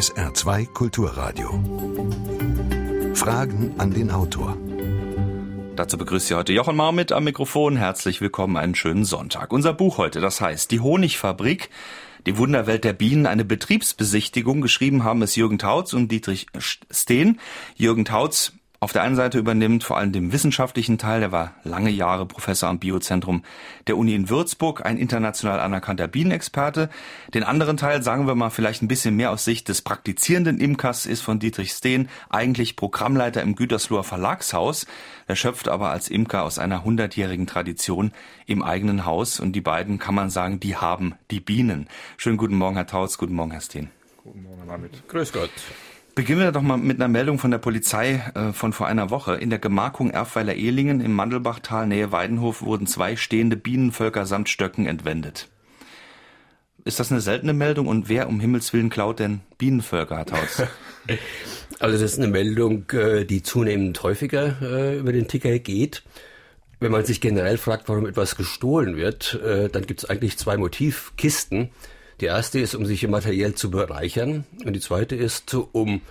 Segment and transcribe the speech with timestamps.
[0.00, 1.50] SR2 Kulturradio.
[3.14, 4.56] Fragen an den Autor.
[5.76, 7.76] Dazu begrüßt Sie heute Jochen Marmit am Mikrofon.
[7.76, 9.52] Herzlich willkommen, einen schönen Sonntag.
[9.52, 11.68] Unser Buch heute, das heißt Die Honigfabrik,
[12.24, 14.62] die Wunderwelt der Bienen, eine Betriebsbesichtigung.
[14.62, 16.46] Geschrieben haben es Jürgen Tautz und Dietrich
[16.90, 17.38] Steen.
[17.76, 21.90] Jürgen Tautz auf der einen Seite übernimmt vor allem den wissenschaftlichen Teil, der war lange
[21.90, 23.44] Jahre Professor am Biozentrum
[23.88, 26.88] der Uni in Würzburg, ein international anerkannter Bienenexperte.
[27.34, 31.04] Den anderen Teil, sagen wir mal vielleicht ein bisschen mehr aus Sicht des praktizierenden Imkers,
[31.04, 34.86] ist von Dietrich Steen eigentlich Programmleiter im Gütersloher Verlagshaus.
[35.26, 38.12] Er schöpft aber als Imker aus einer hundertjährigen Tradition
[38.46, 41.86] im eigenen Haus und die beiden, kann man sagen, die haben die Bienen.
[42.16, 43.90] Schönen guten Morgen, Herr Tautz, guten Morgen, Herr Steen.
[44.24, 44.78] Guten Morgen, Herr.
[45.06, 45.50] Grüß Gott.
[46.20, 49.36] Beginnen wir doch mal mit einer Meldung von der Polizei äh, von vor einer Woche.
[49.36, 55.48] In der Gemarkung Erfweiler-Ehlingen im Mandelbachtal Nähe Weidenhof wurden zwei stehende Bienenvölker samt Stöcken entwendet.
[56.84, 60.62] Ist das eine seltene Meldung und wer um Himmels Willen klaut denn Bienenvölker, Herr Tautz?
[61.78, 66.02] Also das ist eine Meldung, äh, die zunehmend häufiger äh, über den Ticker geht.
[66.80, 71.70] Wenn man sich generell fragt, warum etwas gestohlen wird, dann gibt es eigentlich zwei Motivkisten.
[72.20, 76.02] Die erste ist, um sich materiell zu bereichern und die zweite ist, um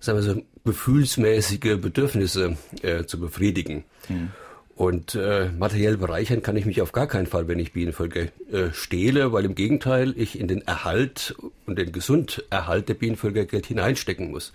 [0.00, 3.84] sagen wir so, gefühlsmäßige Bedürfnisse äh, zu befriedigen.
[4.08, 4.30] Mhm.
[4.76, 8.72] Und äh, materiell bereichern kann ich mich auf gar keinen Fall, wenn ich Bienenvölker äh,
[8.72, 11.34] stehle, weil im Gegenteil ich in den Erhalt
[11.66, 14.52] und den Gesunderhalt der Bienenvölker Geld hineinstecken muss.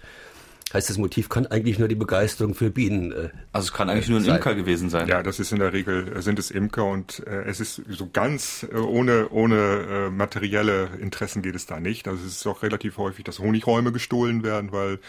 [0.73, 3.11] Heißt, das Motiv kann eigentlich nur die Begeisterung für Bienen.
[3.11, 4.35] Äh, also es kann eigentlich nur ein sein.
[4.38, 5.07] Imker gewesen sein.
[5.07, 8.66] Ja, das ist in der Regel, sind es Imker und äh, es ist so ganz
[8.71, 12.07] äh, ohne, ohne äh, materielle Interessen geht es da nicht.
[12.07, 14.99] Also es ist auch relativ häufig, dass Honigräume gestohlen werden, weil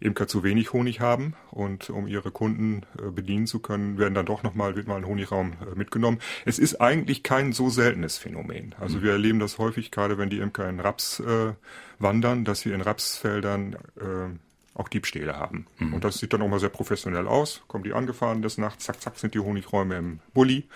[0.00, 4.26] Imker zu wenig Honig haben und um ihre Kunden äh, bedienen zu können, werden dann
[4.26, 6.18] doch nochmal, wird mal ein Honigraum äh, mitgenommen.
[6.46, 8.74] Es ist eigentlich kein so seltenes Phänomen.
[8.80, 9.02] Also mhm.
[9.02, 11.52] wir erleben das häufig, gerade wenn die Imker in Raps äh,
[11.98, 14.38] wandern, dass wir in Rapsfeldern äh,
[14.80, 15.66] auch Diebstähle haben.
[15.78, 15.94] Mhm.
[15.94, 17.62] Und das sieht dann auch mal sehr professionell aus.
[17.68, 20.68] Kommen die angefahren des Nachts, zack, zack, sind die Honigräume im Bulli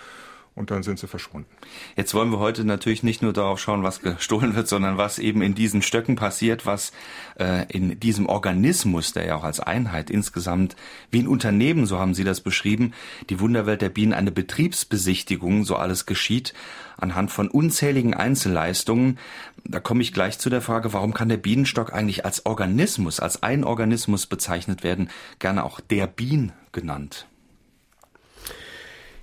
[0.55, 1.49] und dann sind sie verschwunden.
[1.97, 5.41] Jetzt wollen wir heute natürlich nicht nur darauf schauen, was gestohlen wird, sondern was eben
[5.41, 6.93] in diesen Stöcken passiert, was
[7.37, 10.77] äh, in diesem Organismus, der ja auch als Einheit insgesamt
[11.11, 12.93] wie ein Unternehmen, so haben Sie das beschrieben,
[13.29, 16.53] die Wunderwelt der Bienen, eine Betriebsbesichtigung, so alles geschieht,
[16.97, 19.19] anhand von unzähligen Einzelleistungen.
[19.65, 23.43] Da komme ich gleich zu der Frage, warum kann der Bienenstock eigentlich als Organismus, als
[23.43, 27.27] ein Organismus bezeichnet werden, gerne auch der Bien genannt?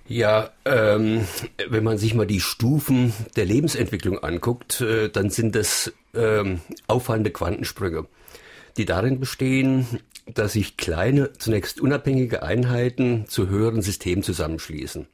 [0.09, 1.27] Ja, ähm,
[1.69, 7.31] wenn man sich mal die Stufen der Lebensentwicklung anguckt, äh, dann sind das ähm, auffallende
[7.31, 8.07] Quantensprünge,
[8.77, 9.87] die darin bestehen,
[10.27, 15.07] dass sich kleine, zunächst unabhängige Einheiten zu höheren Systemen zusammenschließen.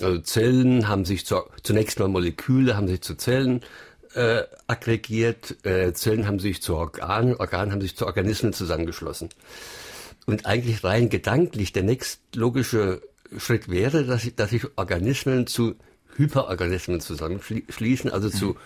[0.00, 3.60] Also Zellen haben sich zu, zunächst mal Moleküle haben sich zu Zellen
[4.14, 9.28] äh, aggregiert, äh, Zellen haben sich zu Organen, Organe haben sich zu Organismen zusammengeschlossen.
[10.26, 13.02] Und eigentlich rein gedanklich der nächstlogische
[13.38, 15.74] Schritt wäre, dass, dass sich Organismen zu
[16.16, 18.56] Hyperorganismen zusammenschließen, also zu, mhm.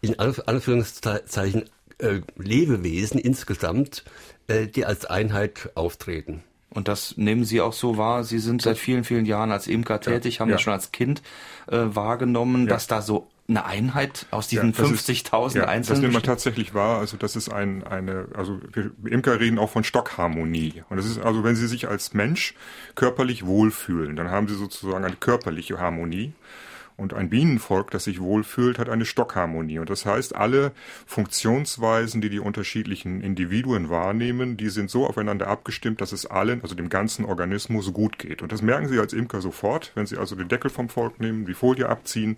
[0.00, 1.64] in Anführungszeichen,
[1.98, 4.04] äh, Lebewesen insgesamt,
[4.46, 6.42] äh, die als Einheit auftreten.
[6.70, 8.22] Und das nehmen Sie auch so wahr.
[8.24, 10.54] Sie sind seit vielen, vielen Jahren als Imker tätig, ja, haben ja.
[10.54, 11.20] das schon als Kind
[11.66, 12.68] äh, wahrgenommen, ja.
[12.68, 15.82] dass da so eine Einheit aus diesen ja, 50.000 ja, Einzelnen?
[15.84, 16.98] Das nimmt man tatsächlich wahr.
[16.98, 20.82] Also das ist ein, eine, also wir Imker reden auch von Stockharmonie.
[20.88, 22.54] Und das ist also, wenn Sie sich als Mensch
[22.94, 26.32] körperlich wohlfühlen, dann haben Sie sozusagen eine körperliche Harmonie.
[27.00, 29.78] Und ein Bienenvolk, das sich wohlfühlt, hat eine Stockharmonie.
[29.78, 30.72] Und das heißt, alle
[31.06, 36.74] Funktionsweisen, die die unterschiedlichen Individuen wahrnehmen, die sind so aufeinander abgestimmt, dass es allen, also
[36.74, 38.42] dem ganzen Organismus, gut geht.
[38.42, 41.46] Und das merken Sie als Imker sofort, wenn Sie also den Deckel vom Volk nehmen,
[41.46, 42.36] die Folie abziehen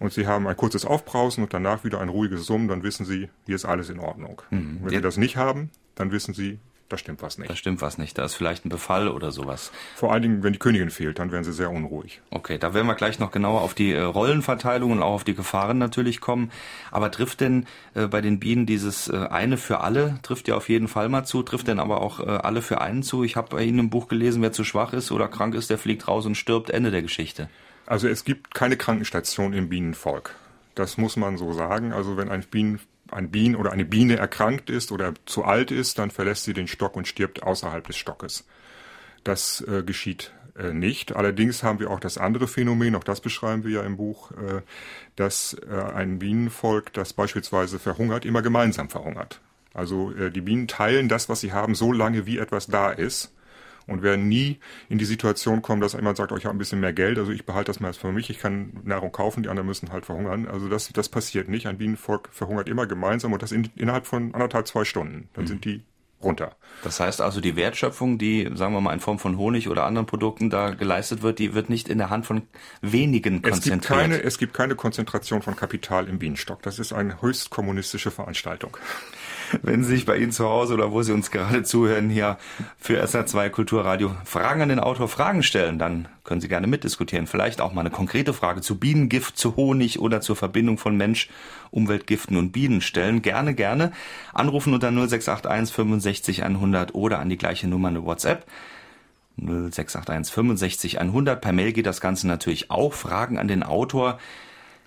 [0.00, 3.28] und Sie haben ein kurzes Aufbrausen und danach wieder ein ruhiges Summen, dann wissen Sie,
[3.46, 4.42] hier ist alles in Ordnung.
[4.50, 4.80] Mhm.
[4.82, 6.58] Wenn Sie das nicht haben, dann wissen Sie,
[6.92, 7.50] da stimmt was nicht.
[7.50, 8.18] Da stimmt was nicht.
[8.18, 9.72] Da ist vielleicht ein Befall oder sowas.
[9.96, 12.20] Vor allen Dingen, wenn die Königin fehlt, dann werden sie sehr unruhig.
[12.30, 15.34] Okay, da werden wir gleich noch genauer auf die äh, Rollenverteilung und auch auf die
[15.34, 16.52] Gefahren natürlich kommen.
[16.90, 20.68] Aber trifft denn äh, bei den Bienen dieses äh, eine für alle, trifft ja auf
[20.68, 23.24] jeden Fall mal zu, trifft denn aber auch äh, alle für einen zu?
[23.24, 25.78] Ich habe bei Ihnen im Buch gelesen, wer zu schwach ist oder krank ist, der
[25.78, 26.70] fliegt raus und stirbt.
[26.70, 27.48] Ende der Geschichte.
[27.86, 30.34] Also es gibt keine Krankenstation im Bienenvolk.
[30.74, 31.92] Das muss man so sagen.
[31.92, 32.80] Also wenn ein Bienen
[33.12, 36.68] ein Bien oder eine Biene erkrankt ist oder zu alt ist, dann verlässt sie den
[36.68, 38.46] Stock und stirbt außerhalb des Stockes.
[39.24, 41.14] Das äh, geschieht äh, nicht.
[41.14, 44.62] Allerdings haben wir auch das andere Phänomen, auch das beschreiben wir ja im Buch, äh,
[45.16, 49.40] dass äh, ein Bienenvolk, das beispielsweise verhungert, immer gemeinsam verhungert.
[49.74, 53.32] Also die Bienen teilen das, was sie haben, so lange wie etwas da ist
[53.86, 54.58] und werden nie
[54.88, 57.32] in die Situation kommen, dass jemand sagt, oh, ich habe ein bisschen mehr Geld, also
[57.32, 60.06] ich behalte das mal jetzt für mich, ich kann Nahrung kaufen, die anderen müssen halt
[60.06, 60.46] verhungern.
[60.46, 61.66] Also das, das passiert nicht.
[61.66, 65.28] Ein Bienenvolk verhungert immer gemeinsam und das in, innerhalb von anderthalb, zwei Stunden.
[65.34, 65.48] Dann mhm.
[65.48, 65.82] sind die
[66.22, 66.56] runter.
[66.84, 70.06] Das heißt also, die Wertschöpfung, die, sagen wir mal, in Form von Honig oder anderen
[70.06, 72.42] Produkten da geleistet wird, die wird nicht in der Hand von
[72.80, 73.74] wenigen konzentriert.
[73.74, 76.62] Es gibt keine, es gibt keine Konzentration von Kapital im Bienenstock.
[76.62, 78.76] Das ist eine höchst kommunistische Veranstaltung
[79.62, 82.38] wenn Sie sich bei Ihnen zu Hause oder wo Sie uns gerade zuhören hier
[82.78, 87.26] für SR2 Kulturradio Fragen an den Autor Fragen stellen, dann können Sie gerne mitdiskutieren.
[87.26, 91.28] Vielleicht auch mal eine konkrete Frage zu Bienengift, zu Honig oder zur Verbindung von Mensch,
[91.70, 93.22] Umweltgiften und Bienen stellen.
[93.22, 93.92] Gerne, gerne.
[94.32, 98.46] Anrufen unter 0681 65 100 oder an die gleiche Nummer eine WhatsApp.
[99.36, 101.40] 0681 65 100.
[101.40, 102.92] Per Mail geht das Ganze natürlich auch.
[102.92, 104.18] Fragen an den Autor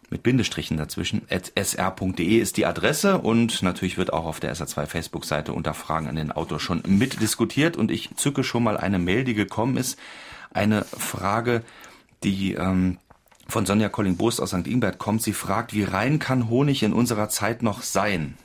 [0.10, 1.24] mit Bindestrichen dazwischen.
[1.30, 6.16] sr.de ist die Adresse und natürlich wird auch auf der SR2 Facebook-Seite unter Fragen an
[6.16, 9.98] den Autor schon mitdiskutiert und ich zücke schon mal eine Mail, die gekommen ist.
[10.54, 11.64] Eine Frage,
[12.24, 12.98] die ähm,
[13.48, 14.68] von Sonja Colling-Bost aus St.
[14.68, 15.22] Ingbert kommt.
[15.22, 18.38] Sie fragt, wie rein kann Honig in unserer Zeit noch sein?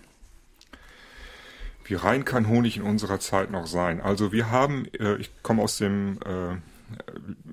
[1.85, 4.01] Wie rein kann Honig in unserer Zeit noch sein?
[4.01, 6.57] Also wir haben, äh, ich komme aus dem äh,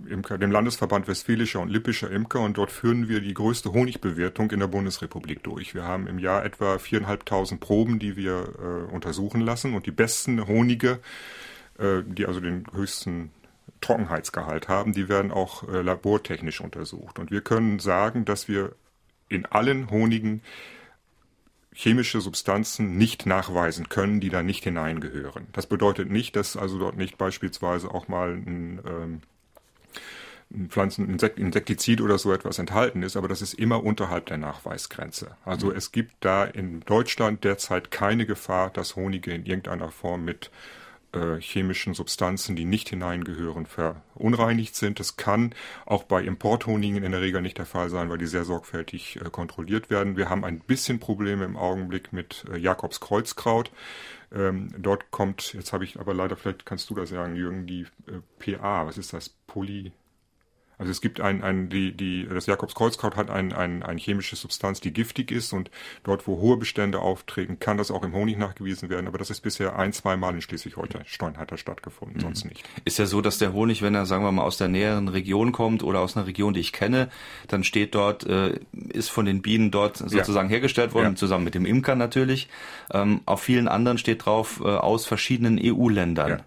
[0.10, 4.60] Imker, dem Landesverband Westfälischer und Lippischer Imker und dort führen wir die größte Honigbewertung in
[4.60, 5.76] der Bundesrepublik durch.
[5.76, 10.48] Wir haben im Jahr etwa viereinhalbtausend Proben, die wir äh, untersuchen lassen und die besten
[10.48, 11.00] Honige,
[11.78, 13.32] äh, die also den höchsten
[13.82, 17.20] Trockenheitsgehalt haben, die werden auch äh, labortechnisch untersucht.
[17.20, 18.74] Und wir können sagen, dass wir
[19.30, 20.42] in allen Honigen
[21.80, 25.46] chemische Substanzen nicht nachweisen können, die da nicht hineingehören.
[25.54, 29.22] Das bedeutet nicht, dass also dort nicht beispielsweise auch mal ein, ähm,
[30.52, 35.38] ein Pflanzeninsektizid oder so etwas enthalten ist, aber das ist immer unterhalb der Nachweisgrenze.
[35.46, 35.76] Also mhm.
[35.76, 40.50] es gibt da in Deutschland derzeit keine Gefahr, dass Honige in irgendeiner Form mit
[41.14, 45.00] äh, chemischen Substanzen, die nicht hineingehören, verunreinigt sind.
[45.00, 45.54] Das kann
[45.86, 49.30] auch bei Importhonigen in der Regel nicht der Fall sein, weil die sehr sorgfältig äh,
[49.30, 50.18] kontrolliert werden.
[50.18, 53.72] Wir haben ein bisschen Probleme im Augenblick mit äh, Jakobs Kreuzkraut.
[54.34, 57.86] Ähm, dort kommt, jetzt habe ich aber leider, vielleicht kannst du das sagen, Jürgen, die
[58.08, 59.30] äh, PA, was ist das?
[59.30, 59.94] Poly,
[60.78, 64.80] also es gibt ein, ein die, die, das Jakobskreuzkraut hat ein, ein, eine chemische Substanz,
[64.80, 65.72] die giftig ist und
[66.04, 69.08] dort, wo hohe Bestände auftreten, kann das auch im Honig nachgewiesen werden.
[69.08, 72.22] Aber das ist bisher ein, zwei Mal in Schleswig-Holstein hat das stattgefunden, mhm.
[72.22, 72.64] sonst nicht.
[72.86, 75.52] Ist ja so, dass der Honig, wenn er, sagen wir mal, aus der näheren Region
[75.52, 77.10] kommt oder aus einer Region, die ich kenne,
[77.48, 78.60] dann steht dort, äh,
[78.90, 80.54] ist von den Bienen dort sozusagen ja.
[80.54, 81.16] hergestellt worden, ja.
[81.16, 82.50] zusammen mit dem Imker natürlich.
[82.92, 86.30] Ähm, auf vielen anderen steht drauf, äh, aus verschiedenen EU-Ländern.
[86.30, 86.40] Ja.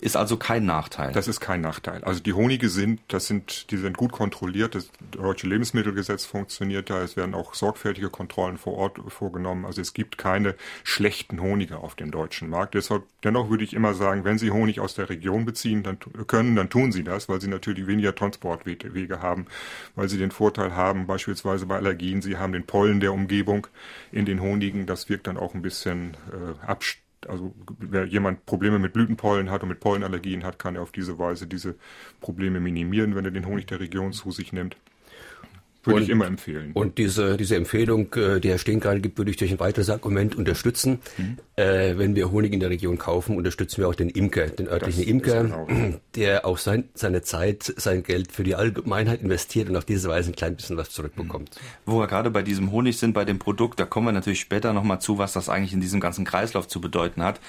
[0.00, 1.12] Ist also kein Nachteil.
[1.12, 2.04] Das ist kein Nachteil.
[2.04, 4.76] Also die Honige sind, das sind, die sind gut kontrolliert.
[4.76, 7.02] Das deutsche Lebensmittelgesetz funktioniert da.
[7.02, 9.64] Es werden auch sorgfältige Kontrollen vor Ort vorgenommen.
[9.64, 10.54] Also es gibt keine
[10.84, 12.74] schlechten Honige auf dem deutschen Markt.
[12.74, 15.98] Deshalb, dennoch würde ich immer sagen, wenn Sie Honig aus der Region beziehen dann,
[16.28, 19.46] können, dann tun Sie das, weil Sie natürlich weniger Transportwege haben,
[19.96, 23.66] weil Sie den Vorteil haben, beispielsweise bei Allergien, Sie haben den Pollen der Umgebung
[24.12, 24.86] in den Honigen.
[24.86, 29.62] Das wirkt dann auch ein bisschen äh, abst also wer jemand Probleme mit Blütenpollen hat
[29.62, 31.74] und mit Pollenallergien hat, kann er auf diese Weise diese
[32.20, 34.76] Probleme minimieren, wenn er den Honig der Region zu sich nimmt.
[35.88, 36.70] Würde und, ich immer empfehlen.
[36.74, 39.90] Und diese, diese Empfehlung, äh, die Herr Steen gerade gibt, würde ich durch ein weiteres
[39.90, 41.00] Argument unterstützen.
[41.16, 41.38] Mhm.
[41.56, 45.02] Äh, wenn wir Honig in der Region kaufen, unterstützen wir auch den Imker, den örtlichen
[45.02, 45.66] das Imker, genau.
[46.14, 50.30] der auch sein, seine Zeit, sein Geld für die Allgemeinheit investiert und auf diese Weise
[50.30, 51.50] ein klein bisschen was zurückbekommt.
[51.54, 51.92] Mhm.
[51.92, 54.72] Wo wir gerade bei diesem Honig sind, bei dem Produkt, da kommen wir natürlich später
[54.72, 57.40] nochmal zu, was das eigentlich in diesem ganzen Kreislauf zu bedeuten hat.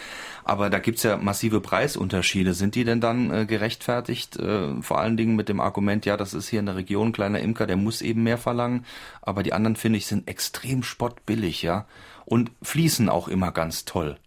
[0.43, 2.53] Aber da gibt's ja massive Preisunterschiede.
[2.53, 4.37] Sind die denn dann äh, gerechtfertigt?
[4.37, 7.39] Äh, vor allen Dingen mit dem Argument, ja, das ist hier in der Region kleiner
[7.39, 8.85] Imker, der muss eben mehr verlangen.
[9.21, 11.87] Aber die anderen, finde ich, sind extrem spottbillig, ja.
[12.25, 14.17] Und fließen auch immer ganz toll.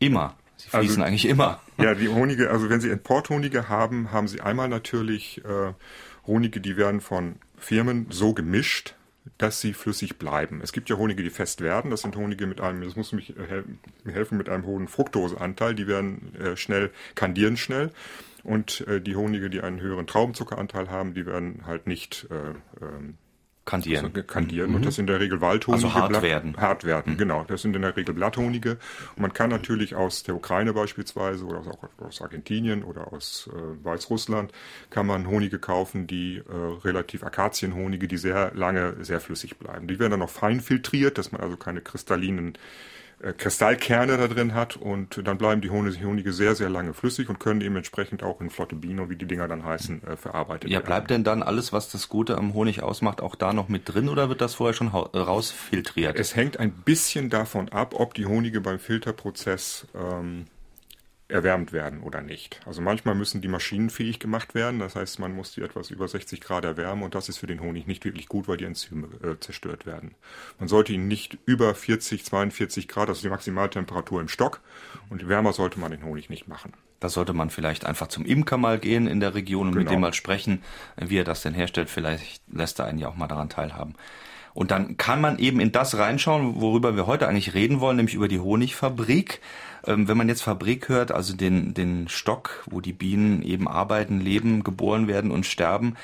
[0.00, 0.36] Immer.
[0.56, 1.60] Sie fließen also, eigentlich immer.
[1.78, 5.72] Ja, die Honige, also wenn Sie Importhonige haben, haben Sie einmal natürlich äh,
[6.26, 8.94] Honige, die werden von Firmen so gemischt,
[9.38, 10.60] dass sie flüssig bleiben.
[10.62, 11.90] Es gibt ja Honige, die fest werden.
[11.90, 13.62] Das sind Honige mit einem, das muss mich äh,
[14.10, 15.74] helfen, mit einem hohen Fructoseanteil.
[15.74, 17.90] Die werden äh, schnell, kandieren schnell.
[18.42, 23.18] Und äh, die Honige, die einen höheren Traubenzuckeranteil haben, die werden halt nicht äh, ähm,
[23.70, 24.06] Kandieren.
[24.06, 24.70] Also kandieren.
[24.70, 24.76] Mhm.
[24.76, 25.86] Und das sind in der Regel Waldhonige.
[25.86, 26.56] Also hart Blatt, werden.
[26.56, 27.18] Hart werden, mhm.
[27.18, 27.44] genau.
[27.46, 28.78] Das sind in der Regel Blatthonige.
[29.14, 33.84] Und man kann natürlich aus der Ukraine beispielsweise oder auch aus Argentinien oder aus äh,
[33.84, 34.50] Weißrussland
[34.88, 36.52] kann man Honige kaufen, die äh,
[36.84, 39.86] relativ Akazienhonige, die sehr lange sehr flüssig bleiben.
[39.86, 42.58] Die werden dann noch fein filtriert, dass man also keine kristallinen
[43.22, 47.38] äh, Kristallkerne da drin hat und dann bleiben die Honige sehr, sehr lange flüssig und
[47.38, 50.78] können eben entsprechend auch in Flotte Bino, wie die Dinger dann heißen, äh, verarbeitet ja,
[50.78, 50.82] werden.
[50.82, 53.92] Ja, bleibt denn dann alles, was das Gute am Honig ausmacht, auch da noch mit
[53.92, 56.18] drin oder wird das vorher schon rausfiltriert?
[56.18, 60.46] Es hängt ein bisschen davon ab, ob die Honige beim Filterprozess ähm,
[61.30, 62.60] erwärmt werden oder nicht.
[62.66, 66.08] Also manchmal müssen die Maschinen fähig gemacht werden, das heißt, man muss die etwas über
[66.08, 69.08] 60 Grad erwärmen und das ist für den Honig nicht wirklich gut, weil die Enzyme
[69.22, 70.14] äh, zerstört werden.
[70.58, 74.60] Man sollte ihn nicht über 40, 42 Grad, also die Maximaltemperatur im Stock
[75.08, 76.72] und wärmer sollte man den Honig nicht machen.
[77.00, 79.84] Da sollte man vielleicht einfach zum Imker mal gehen in der Region und genau.
[79.84, 80.62] mit dem mal sprechen,
[80.96, 81.88] wie er das denn herstellt.
[81.88, 83.94] Vielleicht lässt er einen ja auch mal daran teilhaben.
[84.52, 88.14] Und dann kann man eben in das reinschauen, worüber wir heute eigentlich reden wollen, nämlich
[88.14, 89.40] über die Honigfabrik.
[89.86, 94.20] Ähm, wenn man jetzt Fabrik hört, also den, den Stock, wo die Bienen eben arbeiten,
[94.20, 95.96] leben, geboren werden und sterben,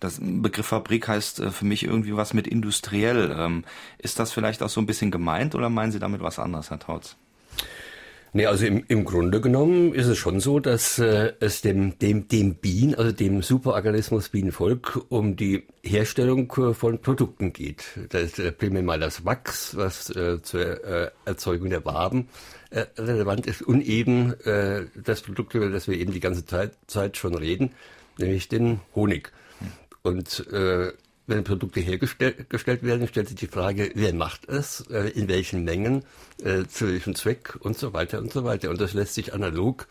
[0.00, 3.34] das Begriff Fabrik heißt äh, für mich irgendwie was mit industriell.
[3.36, 3.64] Ähm,
[3.98, 6.78] ist das vielleicht auch so ein bisschen gemeint oder meinen Sie damit was anderes, Herr
[6.78, 7.16] Tautz?
[8.36, 12.26] Nee, also im, im Grunde genommen ist es schon so, dass äh, es dem, dem,
[12.26, 17.84] dem Bienen, also dem Superorganismus Bienenvolk, um die Herstellung äh, von Produkten geht.
[18.08, 22.26] Das ist äh, primär mal das Wachs, was äh, zur äh, Erzeugung der Waben
[22.70, 26.72] äh, relevant ist, und eben äh, das Produkt, über das wir eben die ganze Zeit,
[26.88, 27.70] Zeit schon reden,
[28.18, 29.30] nämlich den Honig.
[30.02, 30.90] Und äh,
[31.26, 36.04] wenn Produkte hergestellt werden, stellt sich die Frage, wer macht es, äh, in welchen Mengen,
[36.42, 38.70] äh, zu welchem Zweck und so weiter und so weiter.
[38.70, 39.86] Und das lässt sich analog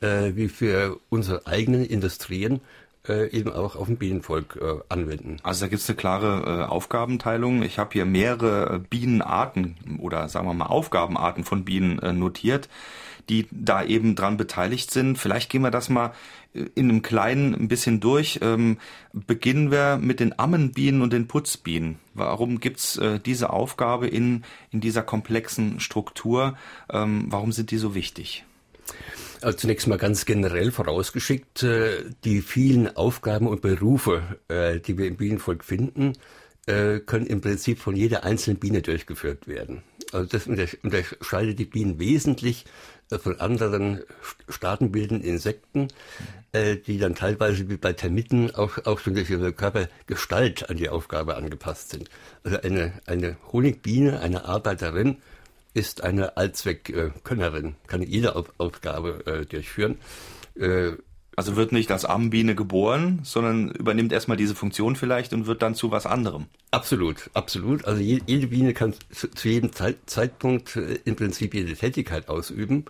[0.00, 2.60] äh, wie für unsere eigenen Industrien
[3.06, 5.36] eben auch auf dem Bienenvolk anwenden.
[5.42, 7.62] Also da gibt es eine klare Aufgabenteilung.
[7.62, 12.70] Ich habe hier mehrere Bienenarten oder sagen wir mal Aufgabenarten von Bienen notiert
[13.28, 15.18] die da eben dran beteiligt sind.
[15.18, 16.12] Vielleicht gehen wir das mal
[16.54, 18.40] äh, in einem kleinen ein bisschen durch.
[18.42, 18.78] Ähm,
[19.12, 21.96] beginnen wir mit den Ammenbienen und den Putzbienen.
[22.14, 26.56] Warum gibt's äh, diese Aufgabe in, in dieser komplexen Struktur?
[26.90, 28.44] Ähm, warum sind die so wichtig?
[29.40, 35.06] Also zunächst mal ganz generell vorausgeschickt, äh, die vielen Aufgaben und Berufe, äh, die wir
[35.06, 36.14] im Bienenvolk finden,
[36.66, 39.82] äh, können im Prinzip von jeder einzelnen Biene durchgeführt werden.
[40.12, 42.64] Also das unterscheidet die Bienen wesentlich
[43.10, 44.02] von anderen
[44.48, 45.88] staatenbildenden Insekten,
[46.52, 50.88] äh, die dann teilweise wie bei Termiten auch, auch schon durch ihre Körpergestalt an die
[50.88, 52.08] Aufgabe angepasst sind.
[52.42, 55.18] Also eine, eine Honigbiene, eine Arbeiterin,
[55.74, 59.98] ist eine Allzweckkönnerin, kann jede Aufgabe äh, durchführen.
[61.34, 65.62] Äh, also wird nicht als Armbiene geboren, sondern übernimmt erstmal diese Funktion vielleicht und wird
[65.62, 66.46] dann zu was anderem.
[66.70, 67.84] Absolut, absolut.
[67.84, 72.84] Also jede Biene kann zu, jedem Zeitpunkt äh, im Prinzip jede Tätigkeit ausüben.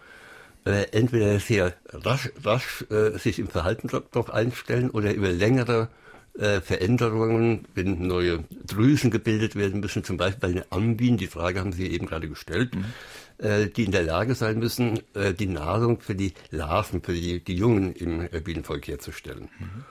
[0.65, 5.89] Äh, entweder sehr rasch, rasch äh, sich im Verhalten darauf einstellen oder über längere
[6.37, 11.73] Veränderungen, wenn neue Drüsen gebildet werden müssen, zum Beispiel bei den Ambienen, die Frage haben
[11.73, 12.75] Sie eben gerade gestellt.
[12.75, 17.13] Mhm äh, die in der Lage sein müssen, äh, die Nahrung für die Larven, für
[17.13, 19.49] die, die Jungen im äh, Bienenvolk herzustellen.
[19.59, 19.85] Mhm.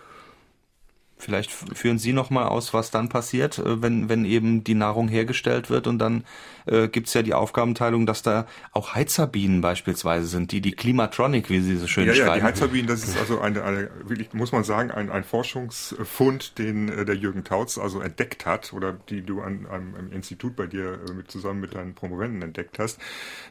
[1.24, 5.08] Vielleicht führen Sie noch mal aus, was dann passiert, äh, wenn, wenn eben die Nahrung
[5.08, 6.24] hergestellt wird und dann
[6.66, 11.50] äh, gibt es ja die Aufgabenteilung, dass da auch Heizerbienen beispielsweise sind, die die Klimatronic,
[11.50, 12.28] wie Sie so schön ja, schreiben.
[12.28, 16.58] Ja, die Heizerbienen, das ist also eine, eine wirklich, muss man sagen, ein, ein Forschungsfund,
[16.58, 20.68] den äh, der Jürgen Tautz also entdeckt hat oder die du an einem Institut bei
[20.68, 23.00] dir äh, mit, zusammen mit deinen Promoventen entdeckt hast,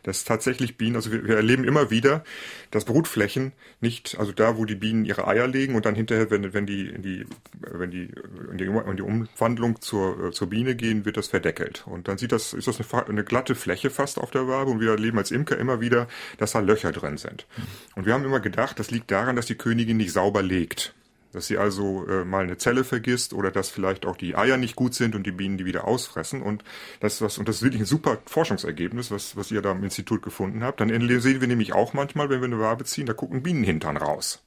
[0.03, 2.25] dass tatsächlich Bienen, also wir, wir erleben immer wieder,
[2.71, 6.53] dass Brutflächen nicht, also da, wo die Bienen ihre Eier legen und dann hinterher, wenn,
[6.55, 7.27] wenn die in die
[7.71, 8.11] wenn die
[8.51, 11.85] in die, in die Umwandlung zur, äh, zur Biene gehen, wird das verdeckelt.
[11.87, 14.81] Und dann sieht das, ist das eine, eine glatte Fläche fast auf der Wabe und
[14.81, 17.47] wir erleben als Imker immer wieder, dass da Löcher drin sind.
[17.95, 20.95] Und wir haben immer gedacht, das liegt daran, dass die Königin nicht sauber legt.
[21.33, 24.77] Dass sie also äh, mal eine Zelle vergisst oder dass vielleicht auch die Eier nicht
[24.77, 26.43] gut sind und die Bienen die wieder ausfressen.
[26.43, 26.63] Und
[27.01, 30.21] das, was, und das ist wirklich ein super Forschungsergebnis, was, was ihr da im Institut
[30.21, 30.81] gefunden habt.
[30.81, 30.91] Dann
[31.21, 34.43] sehen wir nämlich auch manchmal, wenn wir eine Wabe ziehen, da gucken Bienenhintern raus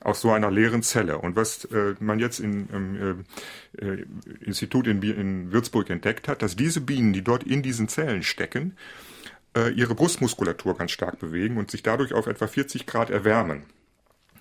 [0.00, 1.18] aus so einer leeren Zelle.
[1.18, 3.24] Und was äh, man jetzt im
[3.80, 4.04] äh, äh,
[4.40, 8.76] Institut in, in Würzburg entdeckt hat, dass diese Bienen, die dort in diesen Zellen stecken,
[9.56, 13.64] äh, ihre Brustmuskulatur ganz stark bewegen und sich dadurch auf etwa 40 Grad erwärmen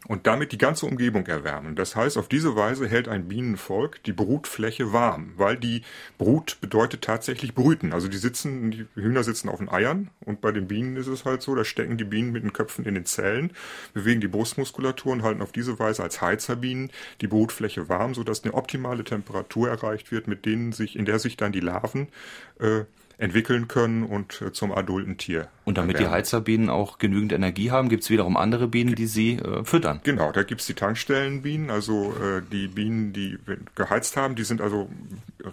[0.08, 1.76] und damit die ganze Umgebung erwärmen.
[1.76, 5.82] Das heißt, auf diese Weise hält ein Bienenvolk die Brutfläche warm, weil die
[6.18, 7.94] Brut bedeutet tatsächlich brüten.
[7.94, 11.26] Also die sitzen, die Hühner sitzen auf den Eiern und bei den Bienen ist es
[11.26, 13.52] halt so, da stecken die Bienen mit den Köpfen in den Zellen,
[13.94, 18.54] bewegen die Brustmuskulatur und halten auf diese Weise als Heizerbienen die Brutfläche warm, sodass eine
[18.54, 22.08] optimale Temperatur erreicht wird, mit denen sich, in der sich dann die Larven
[22.60, 22.86] äh,
[23.18, 25.48] entwickeln können und äh, zum adulten Tier.
[25.64, 26.08] Und damit werden.
[26.08, 30.02] die Heizerbienen auch genügend Energie haben, gibt es wiederum andere Bienen, die sie äh, füttern.
[30.04, 33.38] Genau, da gibt es die Tankstellenbienen, also äh, die Bienen, die
[33.76, 34.90] geheizt haben, die sind also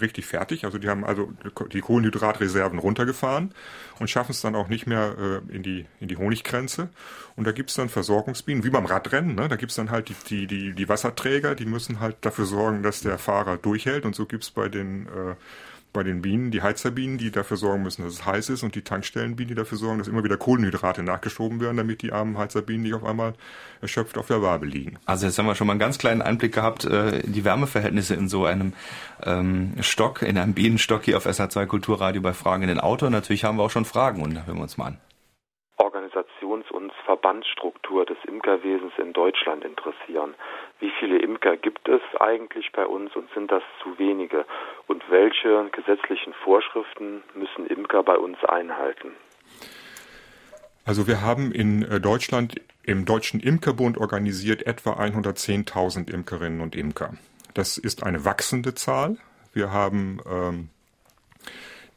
[0.01, 0.65] richtig fertig.
[0.65, 1.33] Also die haben also
[1.73, 3.53] die Kohlenhydratreserven runtergefahren
[3.99, 6.89] und schaffen es dann auch nicht mehr äh, in, die, in die Honiggrenze.
[7.37, 9.35] Und da gibt es dann Versorgungsbienen, wie beim Radrennen.
[9.35, 9.49] Ne?
[9.49, 12.83] Da gibt es dann halt die, die, die, die Wasserträger, die müssen halt dafür sorgen,
[12.83, 14.05] dass der Fahrer durchhält.
[14.05, 15.35] Und so gibt es bei den äh,
[15.93, 18.83] bei den Bienen, die Heizerbienen, die dafür sorgen müssen, dass es heiß ist und die
[18.83, 22.95] Tankstellenbienen, die dafür sorgen, dass immer wieder Kohlenhydrate nachgeschoben werden, damit die armen Heizerbienen nicht
[22.95, 23.35] auf einmal
[23.81, 24.99] erschöpft auf der Wabe liegen.
[25.07, 28.29] Also jetzt haben wir schon mal einen ganz kleinen Einblick gehabt, äh, die Wärmeverhältnisse in
[28.29, 28.73] so einem
[29.23, 33.09] ähm, Stock, in einem Bienenstock hier auf SH2 Kulturradio bei Fragen in den Auto.
[33.11, 34.99] Natürlich haben wir auch schon Fragen und da hören wir uns mal an.
[35.79, 40.35] Organisations- und Verbandsstruktur des Imkerwesens in Deutschland interessieren.
[40.83, 44.45] Wie viele Imker gibt es eigentlich bei uns und sind das zu wenige?
[44.89, 49.13] Und welche gesetzlichen Vorschriften müssen Imker bei uns einhalten?
[50.85, 57.15] Also wir haben in äh, Deutschland im Deutschen Imkerbund organisiert etwa 110.000 Imkerinnen und Imker.
[57.55, 59.19] Das ist eine wachsende Zahl.
[59.53, 60.71] Wir haben ähm,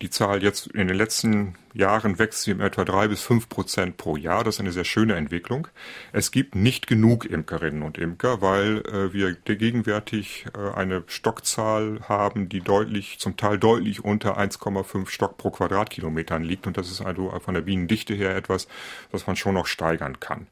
[0.02, 3.98] die Zahl jetzt in den letzten Jahren wächst sie um etwa drei bis fünf Prozent
[3.98, 4.44] pro Jahr.
[4.44, 5.68] Das ist eine sehr schöne Entwicklung.
[6.12, 12.50] Es gibt nicht genug Imkerinnen und Imker, weil äh, wir gegenwärtig äh, eine Stockzahl haben,
[12.50, 16.68] die deutlich, zum Teil deutlich unter 1,5 Stock pro Quadratkilometern liegt.
[16.68, 18.68] Und das ist also von der Bienendichte her etwas,
[19.12, 20.48] was man schon noch steigern kann.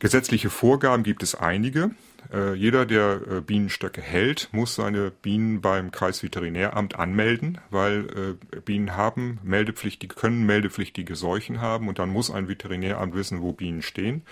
[0.00, 1.90] Gesetzliche Vorgaben gibt es einige.
[2.32, 8.96] Äh, jeder, der äh, Bienenstöcke hält, muss seine Bienen beim Kreisveterinäramt anmelden, weil äh, Bienen
[8.96, 14.22] haben meldepflichtige, können meldepflichtige Seuchen haben und dann muss ein Veterinäramt wissen, wo Bienen stehen.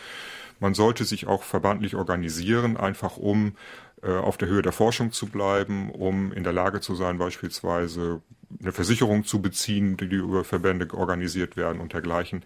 [0.61, 3.57] Man sollte sich auch verbandlich organisieren, einfach um
[4.03, 8.23] äh, auf der Höhe der Forschung zu bleiben, um in der Lage zu sein, beispielsweise
[8.61, 12.43] eine Versicherung zu beziehen, die über Verbände organisiert werden und dergleichen.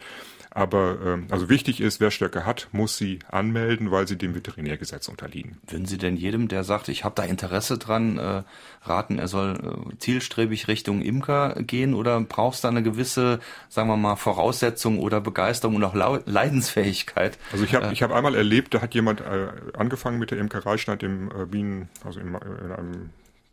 [0.55, 5.09] Aber ähm, also wichtig ist, wer Stöcke hat, muss sie anmelden, weil sie dem Veterinärgesetz
[5.09, 5.59] unterliegen.
[5.67, 8.45] Würden Sie denn jedem, der sagt, ich habe da Interesse dran, äh,
[8.83, 13.89] raten, er soll äh, zielstrebig Richtung Imker gehen oder brauchst du da eine gewisse, sagen
[13.89, 15.95] wir mal, Voraussetzung oder Begeisterung und auch
[16.25, 17.37] Leidensfähigkeit?
[17.51, 20.39] Also ich habe äh, ich hab einmal erlebt, da hat jemand äh, angefangen mit der
[20.39, 23.11] Imkerei, stand im äh, Bienen, also im, in einem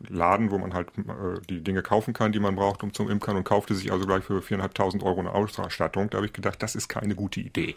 [0.09, 3.37] Laden, wo man halt äh, die Dinge kaufen kann, die man braucht, um zum Imkern
[3.37, 6.09] und kaufte sich also gleich für 4.500 Euro eine Ausstattung.
[6.09, 7.75] Da habe ich gedacht, das ist keine gute Idee.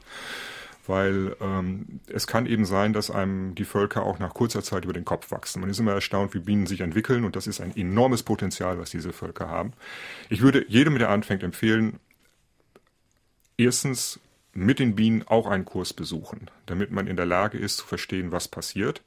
[0.86, 4.92] Weil ähm, es kann eben sein, dass einem die Völker auch nach kurzer Zeit über
[4.92, 5.60] den Kopf wachsen.
[5.60, 8.90] Man ist immer erstaunt, wie Bienen sich entwickeln und das ist ein enormes Potenzial, was
[8.90, 9.72] diese Völker haben.
[10.28, 12.00] Ich würde jedem, der anfängt, empfehlen,
[13.56, 14.20] erstens
[14.54, 18.32] mit den Bienen auch einen Kurs besuchen, damit man in der Lage ist zu verstehen,
[18.32, 19.02] was passiert.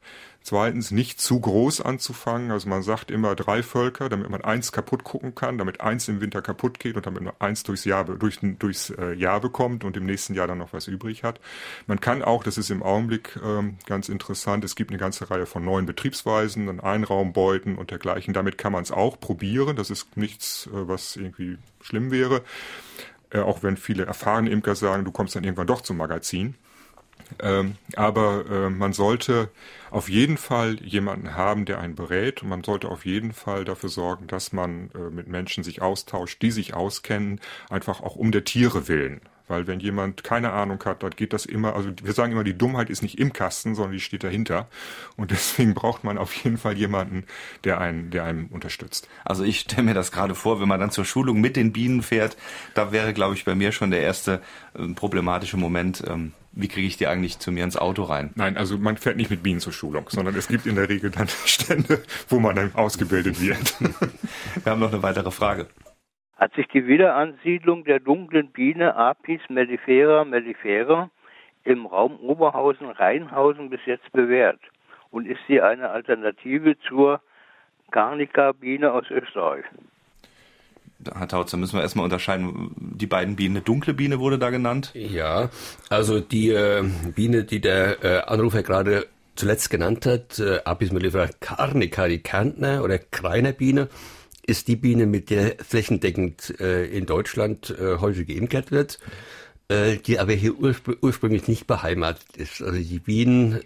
[0.48, 2.52] Zweitens, nicht zu groß anzufangen.
[2.52, 6.22] Also man sagt immer drei Völker, damit man eins kaputt gucken kann, damit eins im
[6.22, 9.98] Winter kaputt geht und damit man eins durchs Jahr, durch, durchs äh, Jahr bekommt und
[9.98, 11.42] im nächsten Jahr dann noch was übrig hat.
[11.86, 15.46] Man kann auch, das ist im Augenblick ähm, ganz interessant, es gibt eine ganze Reihe
[15.46, 18.34] von neuen Betriebsweisen, Einraumbeuten und dergleichen.
[18.34, 19.76] Damit kann man es auch probieren.
[19.76, 22.42] Das ist nichts, äh, was irgendwie schlimm wäre.
[23.30, 26.56] Äh, auch wenn viele erfahrene Imker sagen, du kommst dann irgendwann doch zum Magazin.
[27.40, 29.50] Ähm, aber äh, man sollte
[29.92, 33.90] auf jeden Fall jemanden haben, der einen berät und man sollte auf jeden Fall dafür
[33.90, 38.46] sorgen, dass man äh, mit Menschen sich austauscht, die sich auskennen, einfach auch um der
[38.46, 39.22] Tiere willen.
[39.48, 42.58] Weil wenn jemand keine Ahnung hat, dann geht das immer, also wir sagen immer, die
[42.58, 44.68] Dummheit ist nicht im Kasten, sondern die steht dahinter.
[45.16, 47.26] Und deswegen braucht man auf jeden Fall jemanden,
[47.64, 49.08] der einen, der einem unterstützt.
[49.24, 52.04] Also ich stelle mir das gerade vor, wenn man dann zur Schulung mit den Bienen
[52.04, 52.38] fährt,
[52.74, 54.42] da wäre, glaube ich, bei mir schon der erste
[54.74, 56.04] äh, problematische Moment.
[56.08, 58.32] Ähm, wie kriege ich die eigentlich zu mir ins Auto rein?
[58.36, 61.12] Nein, also man fährt nicht mit Bienen zur Schulung, sondern es gibt in der Regel
[61.12, 63.76] dann Stände, wo man dann ausgebildet wird.
[64.64, 65.68] Wir haben noch eine weitere Frage.
[66.38, 71.10] Hat sich die Wiederansiedlung der dunklen Biene Apis mellifera mellifera
[71.64, 74.60] im Raum Oberhausen-Rheinhausen bis jetzt bewährt?
[75.10, 77.22] Und ist sie eine Alternative zur
[77.92, 79.66] Carnica-Biene aus Österreich?
[81.14, 84.50] Herr Tautz, da müssen wir erstmal unterscheiden, die beiden Bienen, eine dunkle Biene wurde da
[84.50, 84.92] genannt.
[84.94, 85.50] Ja,
[85.90, 86.84] also die äh,
[87.16, 92.84] Biene, die der äh, Anrufer gerade zuletzt genannt hat, äh, Apis mellifera carnica, die Kärntner
[92.84, 93.90] oder Kreiner Biene,
[94.48, 99.00] ist die Biene, mit der flächendeckend äh, in Deutschland äh, häufig geimpft wird,
[99.68, 102.62] äh, die aber hier urspr ursprünglich nicht beheimatet ist.
[102.62, 103.62] Also die Bienen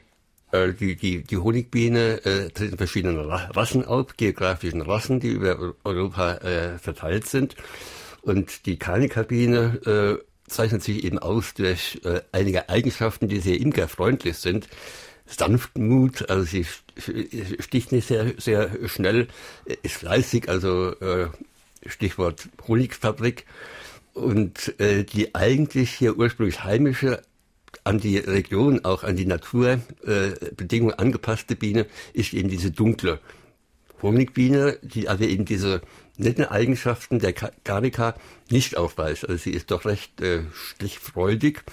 [0.51, 5.75] äh, die, die, die Honigbiene äh, tritt in verschiedenen Rassen auf, geografischen Rassen, die über
[5.83, 7.55] Europa äh, verteilt sind.
[8.21, 14.37] Und die Karnika-Biene äh, zeichnet sich eben aus durch äh, einige Eigenschaften, die sehr imkerfreundlich
[14.37, 14.67] sind.
[15.37, 16.65] Sanftmut, also sie
[17.59, 19.27] sticht nicht sehr, sehr schnell,
[19.83, 21.27] ist fleißig, also äh,
[21.85, 23.45] Stichwort Honigfabrik.
[24.13, 27.21] Und äh, die eigentlich hier ursprünglich heimische
[27.83, 33.19] an die Region, auch an die Naturbedingungen äh, angepasste Biene ist eben diese dunkle
[34.01, 35.81] Honigbiene, die aber eben diese
[36.17, 38.15] netten Eigenschaften der Garnica
[38.49, 39.27] nicht aufweist.
[39.27, 41.63] Also sie ist doch recht äh, stichfreudig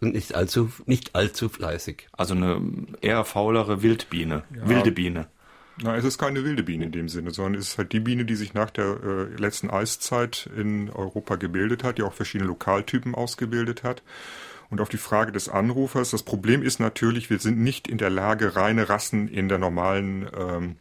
[0.00, 2.08] und ist allzu, nicht allzu fleißig.
[2.12, 2.60] Also eine
[3.00, 4.68] eher faulere Wildbiene, ja.
[4.68, 5.26] wilde Biene.
[5.80, 8.24] Na, es ist keine wilde Biene in dem Sinne, sondern es ist halt die Biene,
[8.24, 13.14] die sich nach der äh, letzten Eiszeit in Europa gebildet hat, die auch verschiedene Lokaltypen
[13.14, 14.02] ausgebildet hat.
[14.70, 18.10] Und auf die Frage des Anrufers, das Problem ist natürlich, wir sind nicht in der
[18.10, 20.76] Lage, reine Rassen in der normalen ähm,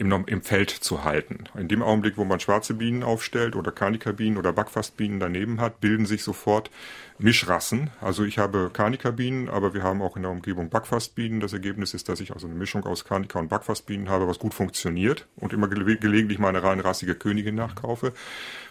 [0.00, 1.44] im, im Feld zu halten.
[1.54, 6.06] In dem Augenblick, wo man schwarze Bienen aufstellt oder Karnikerbienen oder Backfastbienen daneben hat, bilden
[6.06, 6.70] sich sofort
[7.18, 7.90] Mischrassen.
[8.00, 11.40] Also ich habe Karnikerbienen, aber wir haben auch in der Umgebung Backfastbienen.
[11.40, 14.54] Das Ergebnis ist, dass ich also eine Mischung aus Karniker und Backfastbienen habe, was gut
[14.54, 18.14] funktioniert und immer ge gelegentlich mal eine rein rassige Königin nachkaufe.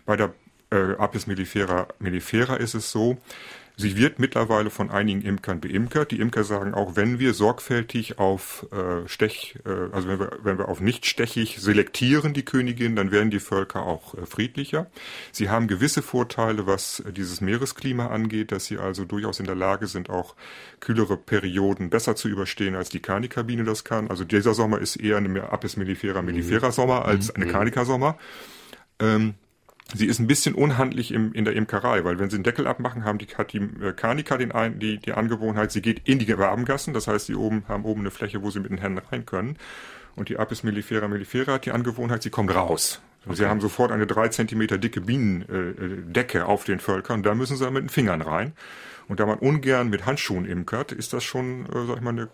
[0.07, 0.33] Bei der
[0.71, 3.19] äh, Apis mellifera mellifera ist es so,
[3.79, 6.11] Sie wird mittlerweile von einigen Imkern beimkert.
[6.11, 10.57] Die Imker sagen auch, wenn wir sorgfältig auf äh, Stech, äh, also wenn wir, wenn
[10.57, 14.87] wir auf nicht stechig selektieren die Königin, dann werden die Völker auch äh, friedlicher.
[15.31, 19.55] Sie haben gewisse Vorteile, was äh, dieses Meeresklima angeht, dass sie also durchaus in der
[19.55, 20.35] Lage sind, auch
[20.81, 24.09] kühlere Perioden besser zu überstehen, als die Karnikabine das kann.
[24.09, 28.17] Also dieser Sommer ist eher eine Apis mellifera mellifera Sommer als eine Karnika Sommer.
[28.99, 29.35] Ähm,
[29.93, 33.05] Sie ist ein bisschen unhandlich im, in der Imkerei, weil wenn Sie den Deckel abmachen,
[33.05, 36.37] haben die, hat die äh, Karnika den ein, die, die Angewohnheit, sie geht in die
[36.37, 39.25] Wabengassen, das heißt, sie oben, haben oben eine Fläche, wo sie mit den Händen rein
[39.25, 39.57] können.
[40.15, 43.01] Und die Apis mellifera mellifera hat die Angewohnheit, sie kommt raus.
[43.25, 43.35] Okay.
[43.35, 47.69] Sie haben sofort eine drei Zentimeter dicke Bienendecke äh, auf den Völkern, da müssen sie
[47.71, 48.53] mit den Fingern rein.
[49.07, 52.29] Und da man ungern mit Handschuhen imkert, ist das schon, äh, sag ich mal, eine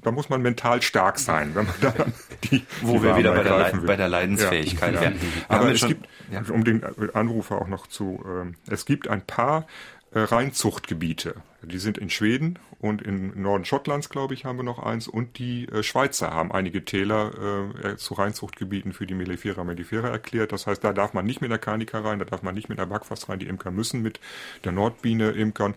[0.00, 1.92] da muss man mental stark sein, wenn man da
[2.44, 5.00] die, Wo die wir wieder bei der, bei der, Leidensfähigkeit ja.
[5.00, 5.18] wären.
[5.48, 6.42] Aber es schon, gibt, ja.
[6.52, 6.84] um den
[7.14, 9.66] Anrufer auch noch zu, äh, es gibt ein paar
[10.12, 11.34] äh, Reinzuchtgebiete.
[11.62, 15.08] Die sind in Schweden und in Norden Schottlands, glaube ich, haben wir noch eins.
[15.08, 20.52] Und die äh, Schweizer haben einige Täler äh, zu Reinzuchtgebieten für die Mellifera mellifera erklärt.
[20.52, 22.78] Das heißt, da darf man nicht mit der Karnika rein, da darf man nicht mit
[22.78, 23.38] der Backfass rein.
[23.40, 24.20] Die Imker müssen mit
[24.64, 25.74] der Nordbiene imkern.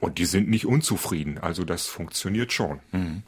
[0.00, 1.38] Und die sind nicht unzufrieden.
[1.38, 2.80] Also das funktioniert schon.
[2.92, 3.22] Mhm.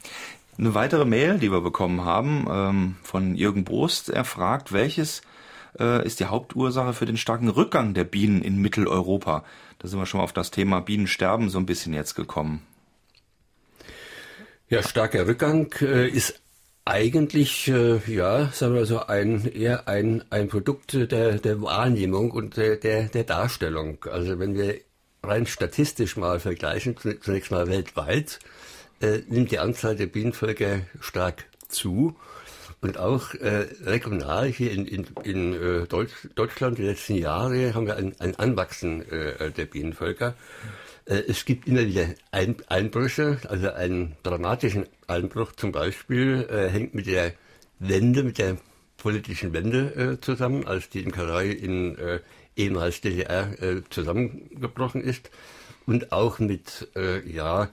[0.59, 5.22] Eine weitere Mail, die wir bekommen haben, ähm, von Jürgen Brost, er fragt, welches
[5.79, 9.44] äh, ist die Hauptursache für den starken Rückgang der Bienen in Mitteleuropa?
[9.79, 12.62] Da sind wir schon mal auf das Thema Bienensterben so ein bisschen jetzt gekommen.
[14.68, 16.40] Ja, starker Rückgang äh, ist
[16.87, 22.57] eigentlich, äh, ja, sagen wir so, ein, eher ein, ein Produkt der, der Wahrnehmung und
[22.57, 24.05] der, der, der Darstellung.
[24.11, 24.81] Also wenn wir
[25.27, 28.39] rein statistisch mal vergleichen, zunächst mal weltweit,
[29.01, 32.17] äh, nimmt die Anzahl der Bienenvölker stark zu.
[32.83, 37.87] Und auch äh, regional hier in, in, in äh, Deutsch, Deutschland die letzten Jahre haben
[37.87, 40.35] wir ein, ein Anwachsen äh, der Bienenvölker.
[41.07, 46.95] Äh, es gibt immer wieder ein, Einbrüche, also einen dramatischen Einbruch zum Beispiel äh, hängt
[46.95, 47.33] mit der
[47.79, 48.57] Wende, mit der
[48.99, 51.97] politischen Wende zusammen, als die Imkerei in
[52.57, 55.31] ehemals DDR äh, zusammengebrochen ist
[55.87, 57.71] und auch mit äh, ja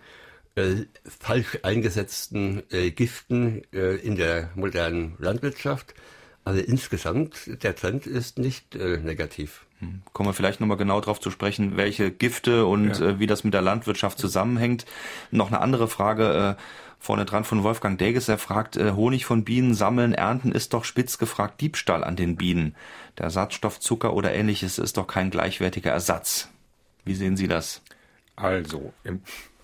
[0.56, 5.96] äh, falsch eingesetzten äh, Giften äh, in der modernen Landwirtschaft.
[6.44, 9.66] Also insgesamt, der Trend ist nicht äh, negativ.
[9.84, 10.02] Hm.
[10.14, 13.10] Kommen wir vielleicht nochmal genau darauf zu sprechen, welche Gifte und ja.
[13.10, 14.86] äh, wie das mit der Landwirtschaft zusammenhängt.
[15.32, 16.58] Noch eine andere Frage.
[16.58, 16.62] Äh,
[17.00, 18.30] vorne dran von Wolfgang Deges.
[18.30, 22.38] Er fragt, äh, Honig von Bienen sammeln, ernten ist doch spitz gefragt Diebstahl an den
[22.38, 22.76] Bienen.
[23.18, 26.50] Der Ersatzstoff Zucker oder ähnliches ist doch kein gleichwertiger Ersatz.
[27.04, 27.82] Wie sehen Sie das?
[28.36, 28.94] Also,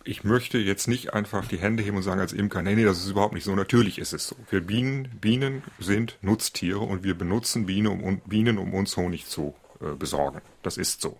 [0.03, 2.99] ich möchte jetzt nicht einfach die Hände heben und sagen als Imker, nee, nee, das
[2.99, 3.55] ist überhaupt nicht so.
[3.55, 4.35] Natürlich ist es so.
[4.49, 9.55] Wir Bienen, Bienen sind Nutztiere und wir benutzen Bienen, um, Bienen, um uns Honig zu
[9.81, 10.41] äh, besorgen.
[10.63, 11.17] Das ist so.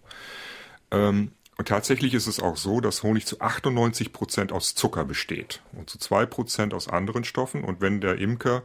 [0.92, 5.62] Ähm, und tatsächlich ist es auch so, dass Honig zu 98 Prozent aus Zucker besteht
[5.74, 7.66] und zu zwei Prozent aus anderen Stoffen.
[7.66, 8.64] Und wenn der Imker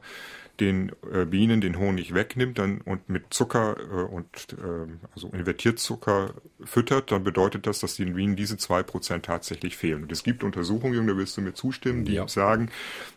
[0.60, 5.80] den äh, Bienen den Honig wegnimmt dann und mit Zucker äh, und äh, also invertiert
[5.80, 10.04] Zucker füttert, dann bedeutet das, dass den Bienen diese zwei Prozent tatsächlich fehlen.
[10.04, 12.28] Und es gibt Untersuchungen, da wirst du mir zustimmen, die ja.
[12.28, 12.70] sagen,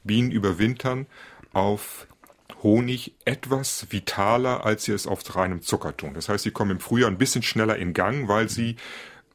[0.03, 1.05] Bienen überwintern
[1.53, 2.07] auf
[2.63, 6.13] Honig etwas vitaler, als sie es auf reinem Zucker tun.
[6.13, 8.75] Das heißt, sie kommen im Frühjahr ein bisschen schneller in Gang, weil sie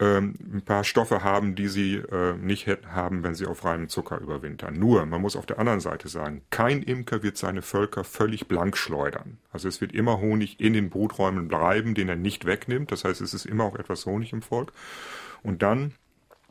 [0.00, 4.18] ähm, ein paar Stoffe haben, die sie äh, nicht haben, wenn sie auf reinem Zucker
[4.18, 4.74] überwintern.
[4.74, 8.76] Nur, man muss auf der anderen Seite sagen, kein Imker wird seine Völker völlig blank
[8.76, 9.38] schleudern.
[9.52, 12.90] Also es wird immer Honig in den Bruträumen bleiben, den er nicht wegnimmt.
[12.90, 14.72] Das heißt, es ist immer auch etwas Honig im Volk.
[15.42, 15.94] Und dann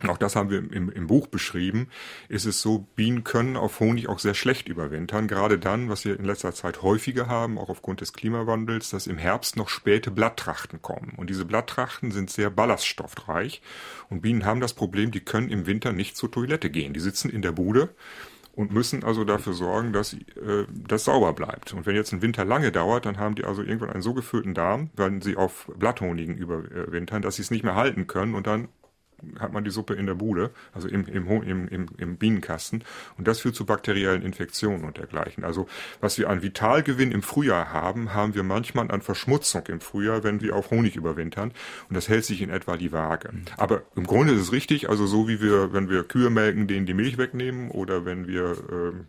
[0.09, 1.87] auch das haben wir im, im, Buch beschrieben,
[2.29, 5.27] ist es so, Bienen können auf Honig auch sehr schlecht überwintern.
[5.27, 9.17] Gerade dann, was wir in letzter Zeit häufiger haben, auch aufgrund des Klimawandels, dass im
[9.17, 11.13] Herbst noch späte Blatttrachten kommen.
[11.17, 13.61] Und diese Blatttrachten sind sehr ballaststoffreich.
[14.09, 16.93] Und Bienen haben das Problem, die können im Winter nicht zur Toilette gehen.
[16.93, 17.89] Die sitzen in der Bude
[18.55, 21.73] und müssen also dafür sorgen, dass äh, das sauber bleibt.
[21.73, 24.53] Und wenn jetzt ein Winter lange dauert, dann haben die also irgendwann einen so gefüllten
[24.53, 28.67] Darm, weil sie auf Blatthonigen überwintern, dass sie es nicht mehr halten können und dann
[29.39, 32.83] hat man die Suppe in der Bude, also im, im, im, im, Bienenkasten.
[33.17, 35.43] Und das führt zu bakteriellen Infektionen und dergleichen.
[35.43, 35.67] Also
[35.99, 40.41] was wir an Vitalgewinn im Frühjahr haben, haben wir manchmal an Verschmutzung im Frühjahr, wenn
[40.41, 41.51] wir auf Honig überwintern.
[41.89, 43.29] Und das hält sich in etwa die Waage.
[43.57, 46.85] Aber im Grunde ist es richtig, also so wie wir, wenn wir Kühe melken, denen
[46.85, 49.07] die Milch wegnehmen oder wenn wir ähm,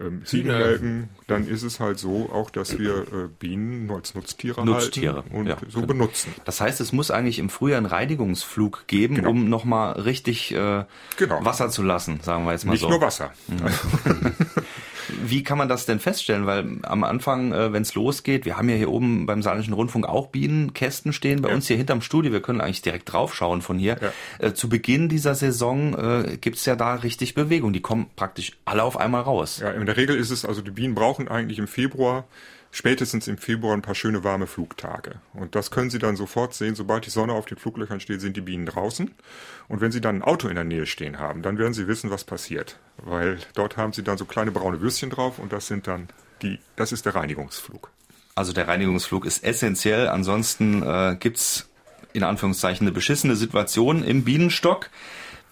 [0.00, 4.64] ähm, Ziegen melken, dann ist es halt so auch, dass wir äh, Bienen als Nutztiere,
[4.64, 5.86] Nutztiere halten und ja, so genau.
[5.86, 6.34] benutzen.
[6.44, 9.30] Das heißt, es muss eigentlich im Frühjahr einen Reinigungsflug geben, Genau.
[9.30, 10.84] um nochmal richtig äh,
[11.16, 11.44] Genau.
[11.44, 12.88] Wasser zu lassen, sagen wir jetzt mal Nicht so.
[12.90, 13.32] nur Wasser.
[15.24, 16.46] Wie kann man das denn feststellen?
[16.46, 20.06] Weil am Anfang, äh, wenn es losgeht, wir haben ja hier oben beim Saarländischen Rundfunk
[20.06, 21.54] auch Bienenkästen stehen, bei Ja.
[21.54, 23.96] uns hier hinterm Studio, wir können eigentlich direkt draufschauen von hier.
[24.00, 24.46] Ja.
[24.48, 28.52] Äh, zu Beginn dieser Saison äh, gibt es ja da richtig Bewegung, die kommen praktisch
[28.64, 29.60] alle auf einmal raus.
[29.62, 32.24] Ja, in der Regel ist es, also die Bienen brauchen eigentlich im Februar,
[32.76, 35.14] spätestens im Februar ein paar schöne warme Flugtage.
[35.32, 38.36] Und das können Sie dann sofort sehen, sobald die Sonne auf den Fluglöchern steht, sind
[38.36, 39.12] die Bienen draußen.
[39.68, 42.10] Und wenn Sie dann ein Auto in der Nähe stehen haben, dann werden Sie wissen,
[42.10, 42.78] was passiert.
[42.98, 46.08] Weil dort haben Sie dann so kleine braune Würstchen drauf und das sind dann
[46.42, 47.90] die, das ist der Reinigungsflug.
[48.34, 51.70] Also der Reinigungsflug ist essentiell, ansonsten äh, gibt's
[52.12, 54.90] in Anführungszeichen eine beschissene Situation im Bienenstock.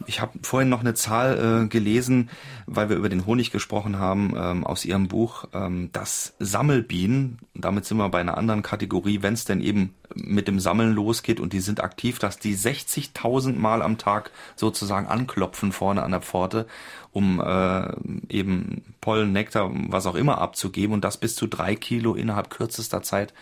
[0.07, 2.31] Ich habe vorhin noch eine Zahl äh, gelesen,
[2.67, 7.85] weil wir über den Honig gesprochen haben, ähm, aus Ihrem Buch, ähm, dass Sammelbienen, damit
[7.85, 11.53] sind wir bei einer anderen Kategorie, wenn es denn eben mit dem Sammeln losgeht und
[11.53, 16.67] die sind aktiv, dass die 60.000 Mal am Tag sozusagen anklopfen vorne an der Pforte,
[17.12, 17.93] um äh,
[18.29, 23.03] eben Pollen, Nektar, was auch immer abzugeben und das bis zu drei Kilo innerhalb kürzester
[23.03, 23.35] Zeit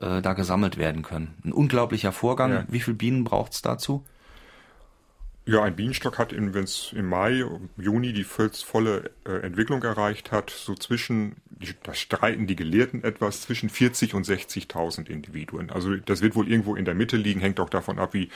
[0.00, 1.34] äh, da gesammelt werden können.
[1.44, 2.52] Ein unglaublicher Vorgang.
[2.52, 2.64] Ja.
[2.68, 4.04] Wie viel Bienen braucht's dazu?
[5.50, 7.44] Ja, ein Bienenstock hat, wenn es im Mai,
[7.76, 11.38] Juni die volle äh, Entwicklung erreicht hat, so zwischen,
[11.82, 15.70] da streiten die Gelehrten etwas, zwischen 40 und 60.000 Individuen.
[15.70, 18.30] Also das wird wohl irgendwo in der Mitte liegen, hängt auch davon ab, wie,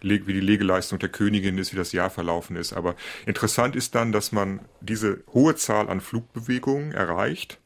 [0.00, 2.72] wie die Legeleistung der Königin ist, wie das Jahr verlaufen ist.
[2.72, 2.94] Aber
[3.26, 7.58] interessant ist dann, dass man diese hohe Zahl an Flugbewegungen erreicht,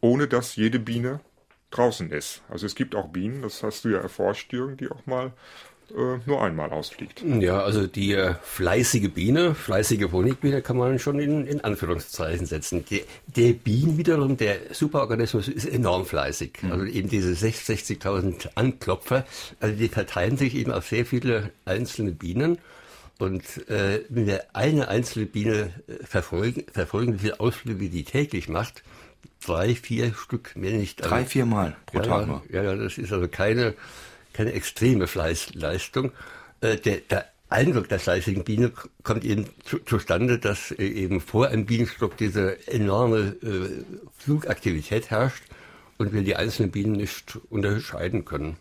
[0.00, 1.20] ohne dass jede Biene
[1.70, 2.42] draußen ist.
[2.48, 5.34] Also es gibt auch Bienen, das hast du ja erforscht, Jürgen, die auch mal
[5.90, 7.22] äh, nur einmal ausfliegt.
[7.22, 12.84] Ja, also die äh, fleißige Biene, fleißige Honigbiene kann man schon in, in Anführungszeichen setzen.
[12.90, 16.58] Die, der Bienen wiederum, der Superorganismus, ist enorm fleißig.
[16.70, 19.24] Also eben diese 60 60.000 Anklopfer,
[19.60, 22.58] also die verteilen sich eben auf sehr viele einzelne Bienen.
[23.18, 28.48] Und äh, wenn wir eine einzelne Biene äh, verfolgen, verfolgen, wie viele Ausflüge die täglich
[28.48, 28.84] macht,
[29.44, 31.04] drei, vier Stück, mehr nicht.
[31.04, 33.74] Drei, vier Mal pro ja, Tag ja, ja, das ist also keine,
[34.38, 36.12] keine extreme Fleißleistung.
[36.60, 38.70] Äh, der, der Eindruck der fleißigen Biene
[39.02, 43.84] kommt eben zu, zustande, dass äh, eben vor einem Bienenstock diese enorme äh,
[44.16, 45.42] Flugaktivität herrscht
[45.98, 48.56] und wir die einzelnen Bienen nicht unterscheiden können.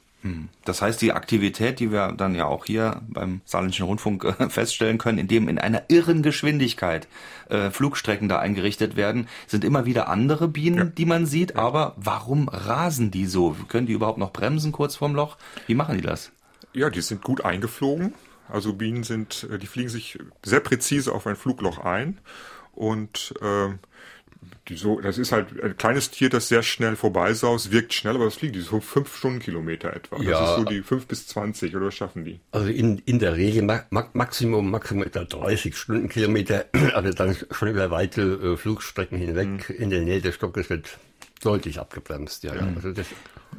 [0.65, 4.97] Das heißt, die Aktivität, die wir dann ja auch hier beim Saarländischen Rundfunk äh, feststellen
[4.97, 7.07] können, indem in einer irren Geschwindigkeit
[7.49, 11.55] äh, Flugstrecken da eingerichtet werden, sind immer wieder andere Bienen, die man sieht.
[11.55, 13.55] Aber warum rasen die so?
[13.67, 15.37] Können die überhaupt noch bremsen kurz vorm Loch?
[15.67, 16.31] Wie machen die das?
[16.73, 18.13] Ja, die sind gut eingeflogen.
[18.49, 22.19] Also Bienen sind, äh, die fliegen sich sehr präzise auf ein Flugloch ein
[22.73, 23.79] und ähm,
[24.67, 28.25] die so, das ist halt ein kleines Tier, das sehr schnell vorbeisaust, wirkt schnell, aber
[28.25, 30.17] das fliegt die so fünf Stundenkilometer etwa.
[30.17, 30.49] Das Ja.
[30.51, 32.39] ist so die fünf bis zwanzig oder was schaffen die?
[32.51, 37.69] Also in, in der Regel ma ma Maximum, Maximum etwa 30 Stundenkilometer, aber dann schon
[37.69, 40.97] über weite äh, Flugstrecken hinweg in der Nähe des Stockes wird
[41.43, 42.43] deutlich abgebremst.
[42.43, 42.67] Ja, ja.
[42.75, 43.05] Also das,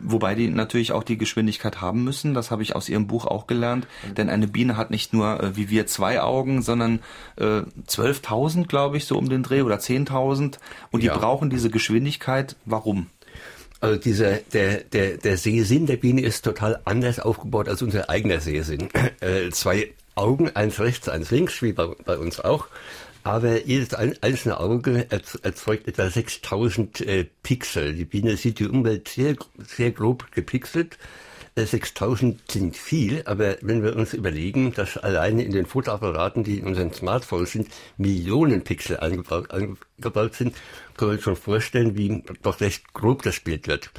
[0.03, 3.47] Wobei die natürlich auch die Geschwindigkeit haben müssen, das habe ich aus ihrem Buch auch
[3.47, 7.01] gelernt, denn eine Biene hat nicht nur äh, wie wir zwei Augen, sondern
[7.37, 10.59] äh, 12.000, glaube ich, so um den Dreh oder 10.000
[10.91, 11.17] und die Ja.
[11.17, 12.57] brauchen diese Geschwindigkeit.
[12.65, 13.07] Warum?
[13.81, 18.41] Also dieser, der, der, der Sehsinn der Biene ist total anders aufgebaut als unser eigener
[18.41, 18.89] Sehsinn.
[19.21, 22.67] Äh, zwei Augen, eins rechts, eins links, wie bei, bei uns auch.
[23.29, 27.95] Aber jedes ein- einzelne Auge erz- erzeugt etwa 6000 äh, Pixel.
[27.95, 29.37] Die Biene sieht die Umwelt sehr,
[29.67, 30.97] sehr grob gepixelt.
[31.55, 36.59] Äh, 6000 sind viel, aber wenn wir uns überlegen, dass alleine in den Fotoapparaten, die
[36.59, 40.57] in unseren Smartphones sind, Millionen Pixel eingebaut, eingebaut sind,
[40.97, 43.91] können wir uns schon vorstellen, wie doch recht grob das Bild wird.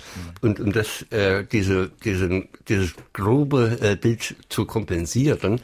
[0.42, 5.62] Und um das, äh, diese, diesen, dieses grobe äh, Bild zu kompensieren,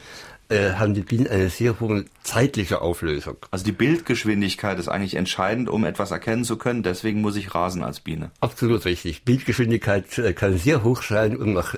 [0.48, 3.36] äh, haben die Bienen eine sehr hohe zeitliche Auflösung.
[3.50, 6.82] Also die Bildgeschwindigkeit ist eigentlich entscheidend, um etwas erkennen zu können.
[6.82, 8.30] Deswegen muss ich rasen als Biene.
[8.40, 9.24] Absolut richtig.
[9.24, 11.74] Bildgeschwindigkeit äh, kann sehr hoch sein, um nach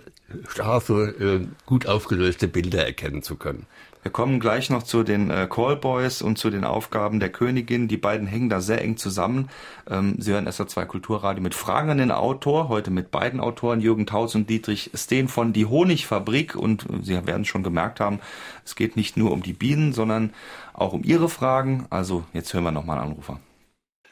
[0.55, 3.67] scharfe, äh, gut aufgelöste Bilder erkennen zu können.
[4.03, 7.89] Wir kommen gleich noch zu den äh, Callboys und zu den Aufgaben der Königin.
[7.89, 9.49] Die beiden hängen da sehr eng zusammen.
[9.91, 12.69] Ähm, Sie hören SR2 Kulturradio mit Fragen an den Autor.
[12.69, 16.55] Heute mit beiden Autoren, Jürgen Taus und Dietrich Steen von Die Honigfabrik.
[16.55, 18.21] Und Sie werden schon gemerkt haben,
[18.65, 20.33] es geht nicht nur um die Bienen, sondern
[20.75, 21.87] auch um Ihre Fragen.
[21.91, 23.41] Also jetzt hören wir nochmal einen Anrufer.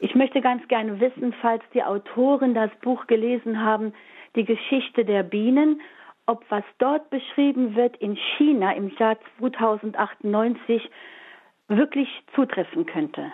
[0.00, 3.94] Ich möchte ganz gerne wissen, falls die Autoren das Buch gelesen haben,
[4.34, 5.80] die Geschichte der Bienen
[6.26, 10.82] ob was dort beschrieben wird in China im Jahr 2098
[11.68, 13.32] wirklich zutreffen könnte.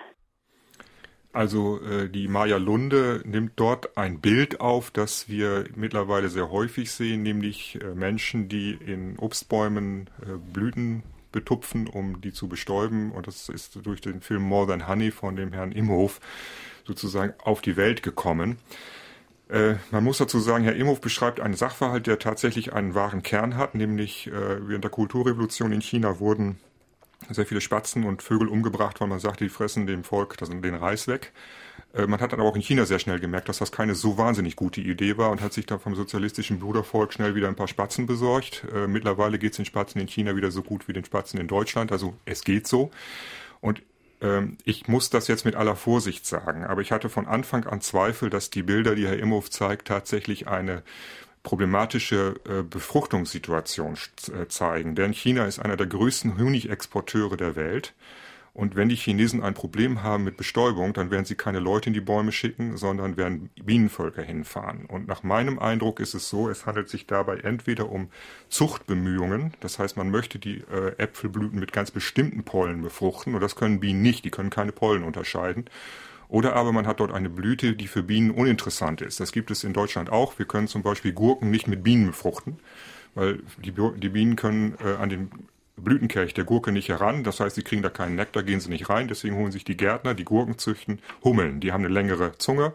[1.32, 6.92] Also äh, die Maya Lunde nimmt dort ein Bild auf, das wir mittlerweile sehr häufig
[6.92, 11.02] sehen, nämlich äh, Menschen, die in Obstbäumen äh, Blüten
[11.32, 13.12] betupfen, um die zu bestäuben.
[13.12, 16.20] Und das ist durch den Film More Than Honey von dem Herrn Imhof
[16.84, 18.58] sozusagen auf die Welt gekommen.
[19.52, 23.56] Äh, man muss dazu sagen, Herr Imhoff beschreibt einen Sachverhalt, der tatsächlich einen wahren Kern
[23.56, 26.58] hat, nämlich äh, während der Kulturrevolution in China wurden
[27.30, 31.06] sehr viele Spatzen und Vögel umgebracht, weil man sagte, die fressen dem Volk den Reis
[31.06, 31.32] weg.
[31.94, 34.16] Äh, man hat dann aber auch in China sehr schnell gemerkt, dass das keine so
[34.16, 37.68] wahnsinnig gute Idee war und hat sich dann vom sozialistischen Brudervolk schnell wieder ein paar
[37.68, 38.64] Spatzen besorgt.
[38.88, 41.92] Mittlerweile geht es den Spatzen in China wieder so gut wie den Spatzen in Deutschland.
[41.92, 42.90] Also es geht so.
[43.60, 43.82] Und
[44.64, 48.30] ich muss das jetzt mit aller Vorsicht sagen, aber ich hatte von Anfang an Zweifel,
[48.30, 50.82] dass die Bilder, die Herr Imhoff zeigt, tatsächlich eine
[51.42, 53.96] problematische äh, Befruchtungssituation
[54.28, 54.94] äh, zeigen.
[54.94, 57.94] Denn China ist einer der größten Honigexporteure der Welt.
[58.54, 61.94] Und wenn die Chinesen ein Problem haben mit Bestäubung, dann werden sie keine Leute in
[61.94, 64.84] die Bäume schicken, sondern werden Bienenvölker hinfahren.
[64.84, 68.10] Und nach meinem Eindruck ist es so, es handelt sich dabei entweder um
[68.50, 73.56] Zuchtbemühungen, das heißt, man möchte die äh, Äpfelblüten mit ganz bestimmten Pollen befruchten, und das
[73.56, 75.64] können Bienen nicht, die können keine Pollen unterscheiden.
[76.28, 79.20] Oder aber man hat dort eine Blüte, die für Bienen uninteressant ist.
[79.20, 80.38] Das gibt es in Deutschland auch.
[80.38, 82.58] Wir können zum Beispiel Gurken nicht mit Bienen befruchten,
[83.14, 85.30] weil die, Bienen können äh, an den
[85.82, 87.24] Blütenkelch der Gurke nicht heran.
[87.24, 89.08] Das heißt, sie kriegen da keinen Nektar, gehen sie nicht rein.
[89.08, 91.60] Deswegen holen sich die Gärtner, die Gurken züchten, Hummeln.
[91.60, 92.74] Die haben eine längere Zunge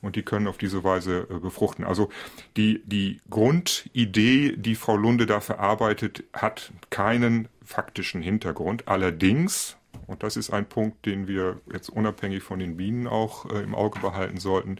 [0.00, 1.84] und die können auf diese Weise äh, befruchten.
[1.84, 2.08] Also
[2.56, 8.88] die, die Grundidee, die Frau Lunde da verarbeitet, hat keinen faktischen Hintergrund.
[8.88, 13.62] Allerdings, und das ist ein Punkt, den wir jetzt unabhängig von den Bienen auch äh,
[13.62, 14.78] im Auge behalten sollten,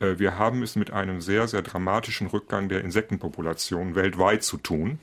[0.00, 4.98] äh, wir haben es mit einem sehr, sehr dramatischen Rückgang der Insektenpopulation weltweit zu tun.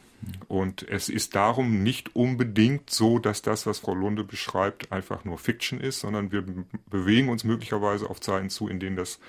[0.47, 5.37] Und es ist darum nicht unbedingt so, dass das, was Frau Lunde beschreibt, einfach nur
[5.37, 6.43] Fiction ist, sondern wir
[6.89, 9.19] bewegen uns möglicherweise auf Zeiten zu, in denen das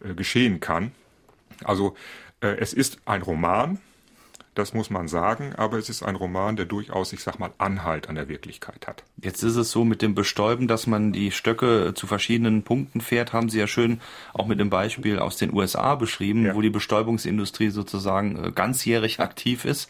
[0.00, 0.92] äh, geschehen kann.
[1.64, 1.96] Also
[2.40, 3.78] äh, es ist ein Roman,
[4.54, 8.10] das muss man sagen, aber es ist ein Roman, der durchaus, ich sag mal, Anhalt
[8.10, 9.02] an der Wirklichkeit hat.
[9.16, 13.32] Jetzt ist es so mit dem Bestäuben, dass man die Stöcke zu verschiedenen Punkten fährt,
[13.32, 14.00] haben Sie ja schön
[14.34, 16.54] auch mit dem Beispiel aus den USA beschrieben, ja.
[16.54, 19.88] wo die Bestäubungsindustrie sozusagen äh, ganzjährig aktiv ist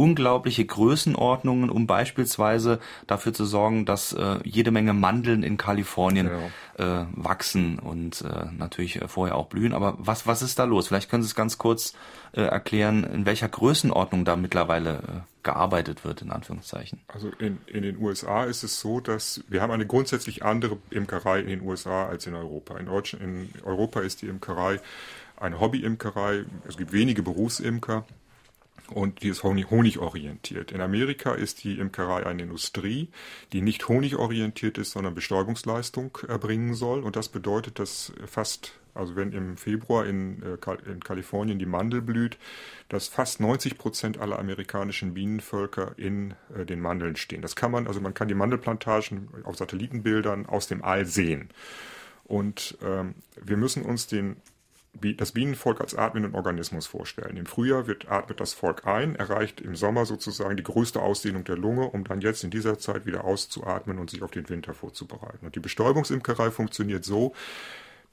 [0.00, 6.30] unglaubliche Größenordnungen, um beispielsweise dafür zu sorgen, dass äh, jede Menge Mandeln in Kalifornien
[6.78, 7.02] ja.
[7.02, 9.74] äh, wachsen und äh, natürlich äh, vorher auch blühen.
[9.74, 10.88] Aber was, was ist da los?
[10.88, 11.92] Vielleicht können Sie es ganz kurz
[12.32, 17.00] äh, erklären, in welcher Größenordnung da mittlerweile äh, gearbeitet wird, in Anführungszeichen.
[17.08, 21.40] Also in, in den USA ist es so, dass wir haben eine grundsätzlich andere Imkerei
[21.40, 22.78] in den USA als in Europa.
[22.78, 24.80] In, Deutschland, in Europa ist die Imkerei
[25.36, 26.46] eine Hobbyimkerei.
[26.66, 28.06] Es gibt wenige Berufsimker
[28.90, 30.72] und die ist honigorientiert.
[30.72, 33.08] In Amerika ist die Imkerei eine Industrie,
[33.52, 37.02] die nicht honigorientiert ist, sondern Bestäubungsleistung erbringen soll.
[37.02, 42.02] Und das bedeutet, dass fast, also wenn im Februar in, äh, in Kalifornien die Mandel
[42.02, 42.38] blüht,
[42.88, 47.42] dass fast 90 Prozent aller amerikanischen Bienenvölker in äh, den Mandeln stehen.
[47.42, 51.50] Das kann man, also man kann die Mandelplantagen auf Satellitenbildern aus dem All sehen.
[52.24, 54.36] Und ähm, wir müssen uns den
[54.92, 57.36] das Bienenvolk als atmenden Organismus vorstellen.
[57.36, 61.56] Im Frühjahr wird, atmet das Volk ein, erreicht im Sommer sozusagen die größte Ausdehnung der
[61.56, 65.46] Lunge, um dann jetzt in dieser Zeit wieder auszuatmen und sich auf den Winter vorzubereiten.
[65.46, 67.34] Und die Bestäubungsimkerei funktioniert so,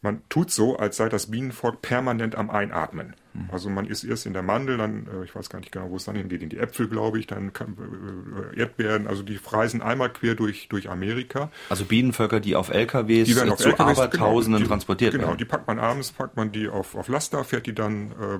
[0.01, 3.15] man tut so, als sei das Bienenvolk permanent am Einatmen.
[3.33, 3.49] Mhm.
[3.51, 5.95] Also man ist erst in der Mandel, dann, äh, ich weiß gar nicht genau, wo
[5.95, 10.11] es dann hingeht, in die Äpfel, glaube ich, dann äh, Erdbeeren, also die reisen einmal
[10.11, 11.51] quer durch, durch Amerika.
[11.69, 15.37] Also Bienenvölker, die auf LKWs die werden auf zu LKWs, Abertausenden genau, transportiert genau, werden.
[15.37, 18.39] Genau, die packt man abends, packt man die auf, auf Laster, fährt die dann äh,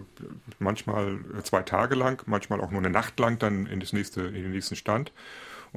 [0.59, 4.43] manchmal zwei Tage lang, manchmal auch nur eine Nacht lang dann in, das nächste, in
[4.43, 5.11] den nächsten Stand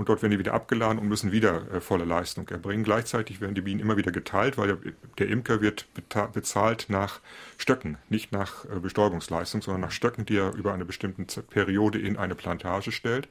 [0.01, 2.85] und dort werden die wieder abgeladen und müssen wieder äh, volle Leistung erbringen.
[2.85, 4.79] Gleichzeitig werden die Bienen immer wieder geteilt, weil der,
[5.19, 5.89] der Imker wird
[6.33, 7.21] bezahlt nach
[7.59, 12.17] Stöcken, nicht nach äh, Bestäubungsleistung, sondern nach Stöcken, die er über eine bestimmte Periode in
[12.17, 13.29] eine Plantage stellt.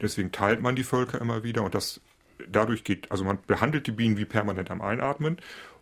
[0.00, 2.00] Deswegen teilt man die Völker immer wieder und das
[2.48, 5.38] dadurch geht, also man behandelt die Bienen wie permanent am Einatmen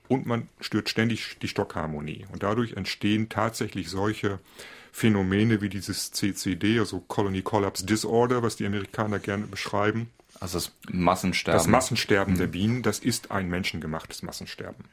[0.09, 2.25] und man stört ständig die Stockharmonie.
[2.33, 4.39] Und dadurch entstehen tatsächlich solche
[4.91, 10.09] Phänomene wie dieses CCD, also Colony Collapse Disorder, was die Amerikaner gerne beschreiben.
[10.41, 11.59] Also das Massensterben.
[11.59, 12.39] Das Massensterben mhm.
[12.39, 14.85] der Bienen, das ist ein menschengemachtes Massensterben.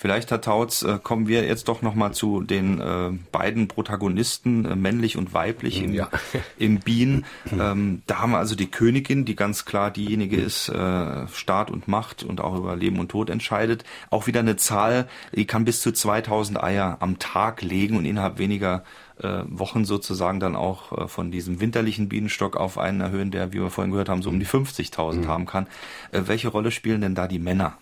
[0.00, 4.74] Vielleicht, Herr Tautz, äh, kommen wir jetzt doch nochmal zu den äh, beiden Protagonisten, äh,
[4.74, 6.08] männlich und weiblich im, ja.
[6.58, 7.26] im Bien.
[7.52, 11.86] Ähm, da haben wir also die Königin, die ganz klar diejenige ist, äh, Staat und
[11.86, 13.84] Macht und auch über Leben und Tod entscheidet.
[14.08, 18.38] Auch wieder eine Zahl, die kann bis zu 2000 Eier am Tag legen und innerhalb
[18.38, 18.84] weniger
[19.22, 23.60] äh, Wochen sozusagen dann auch äh, von diesem winterlichen Bienenstock auf einen erhöhen, der, wie
[23.60, 25.28] wir vorhin gehört haben, so um die 50.000 mhm.
[25.28, 25.66] haben kann.
[26.12, 27.76] Äh, welche Rolle spielen denn da die Männer?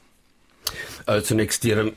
[1.07, 1.93] Also zunächst Ihre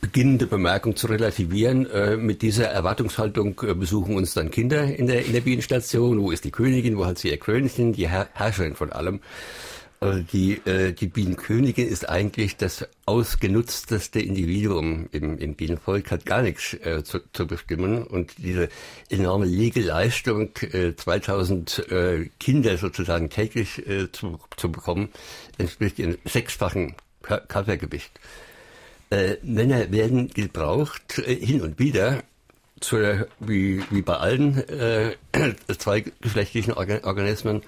[0.00, 1.90] beginnende Bemerkung zu relativieren.
[1.90, 6.20] Äh, mit dieser Erwartungshaltung äh, besuchen uns dann Kinder in der, in der Bienenstation.
[6.20, 6.96] Wo ist die Königin?
[6.96, 7.92] Wo hat sie ihr Krönchen?
[7.92, 9.20] Die Herr Herrscherin von allem.
[9.98, 16.42] Also die, äh, die Bienenkönigin ist eigentlich das ausgenutzteste Individuum im, im Bienenvolk, hat gar
[16.42, 18.02] nichts äh, zu, zu bestimmen.
[18.02, 18.68] Und diese
[19.08, 25.08] enorme Legeleistung, äh, 2000 äh, Kinder sozusagen täglich äh, zu, zu bekommen,
[25.56, 28.12] entspricht in sechsfachen Körpergewicht.
[29.10, 32.22] Äh, Männer werden gebraucht äh, hin und wieder
[32.80, 35.14] zur, wie, wie bei allen äh,
[35.78, 37.62] zweigeschlechtlichen Organ Organismen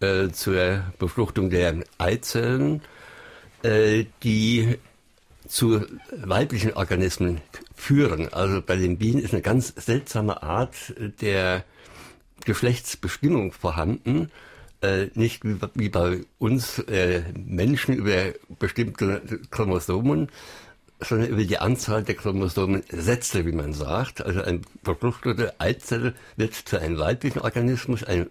[0.00, 2.82] äh, zur Befruchtung der Eizellen,
[3.62, 4.78] äh, die
[5.46, 7.40] zu weiblichen Organismen
[7.74, 8.32] führen.
[8.32, 11.64] Also bei den Bienen ist eine ganz seltsame Art der
[12.44, 14.30] Geschlechtsbestimmung vorhanden
[14.82, 20.28] äh, nicht wie, wie, bei uns äh, Menschen über bestimmte Chromosomen,
[21.00, 24.24] sondern über die Anzahl der Chromosomensätze, wie man sagt.
[24.24, 28.28] Also ein befruchtete Eizelle wird zu einem weiblichen Organismus, ein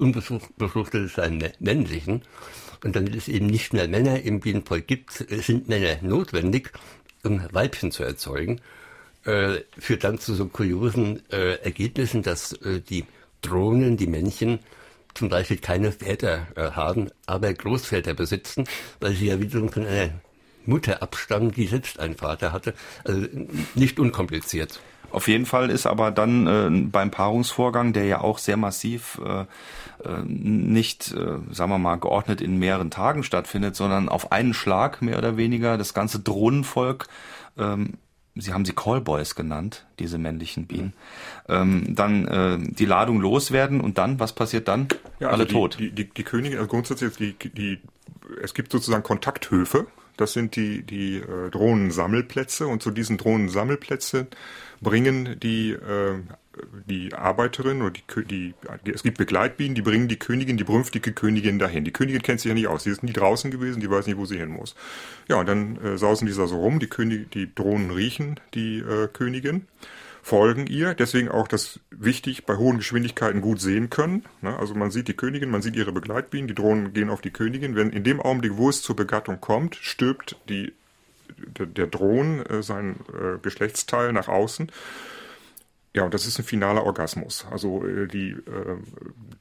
[0.00, 2.22] unbefruchtetes zu einem männlichen.
[2.82, 6.72] Und damit es eben nicht mehr Männer im Bienenvolk gibt, sind Männer notwendig,
[7.22, 8.60] um Weibchen zu erzeugen.
[9.24, 13.04] Äh, führt dann zu so kuriosen äh, Ergebnissen, dass äh, die
[13.42, 14.60] Drohnen, die Männchen,
[15.12, 18.64] zum Beispiel keine Väter äh, haben, aber Großväter besitzen,
[19.00, 20.12] weil sie ja wiederum von einer
[20.64, 22.74] Mutter abstammen, die selbst einen Vater hatte.
[23.04, 23.26] Also
[23.74, 24.80] nicht unkompliziert.
[25.10, 29.40] Auf jeden Fall ist aber dann äh, beim Paarungsvorgang, der ja auch sehr massiv äh,
[29.40, 35.02] äh nicht, äh, sagen wir mal, geordnet in mehreren Tagen stattfindet, sondern auf einen Schlag
[35.02, 37.08] mehr oder weniger das ganze Drohnenvolk
[37.58, 37.94] ähm,
[38.36, 40.92] Sie haben sie Callboys genannt, diese männlichen Bienen,
[41.48, 44.86] ähm, dann äh, die Ladung loswerden und dann, was passiert dann?
[45.18, 45.78] Ja, also Alle die, tot.
[45.78, 47.80] Die, die, die Königin, also grundsätzlich, die, die,
[48.42, 49.88] es gibt sozusagen Kontakthöfe,
[50.20, 54.28] das sind die, die äh, Drohnensammelplätze und zu diesen Drohnensammelplätzen
[54.80, 56.20] bringen die äh,
[56.86, 58.54] die Arbeiterin oder die, die,
[58.92, 61.84] es gibt Begleitbienen, die bringen die Königin, die berühmtige Königin dahin.
[61.84, 64.16] Die Königin kennt sich ja nicht aus, sie ist nie draußen gewesen, die weiß nicht,
[64.16, 64.74] wo sie hin muss.
[65.28, 68.78] Ja, und dann äh, sausen die da so rum, die, König, die Drohnen riechen die
[68.78, 69.66] äh, Königin,
[70.22, 74.24] folgen ihr, deswegen auch das wichtig, bei hohen Geschwindigkeiten gut sehen können.
[74.42, 74.56] Ne?
[74.56, 77.76] Also man sieht die Königin, man sieht ihre Begleitbienen, die Drohnen gehen auf die Königin.
[77.76, 80.72] Wenn in dem Augenblick, wo es zur Begattung kommt, stirbt die
[81.58, 84.70] der, der Drohnen äh, sein äh, Geschlechtsteil nach außen
[85.92, 87.46] ja, und das ist ein finaler Orgasmus.
[87.50, 88.76] Also äh, die, äh,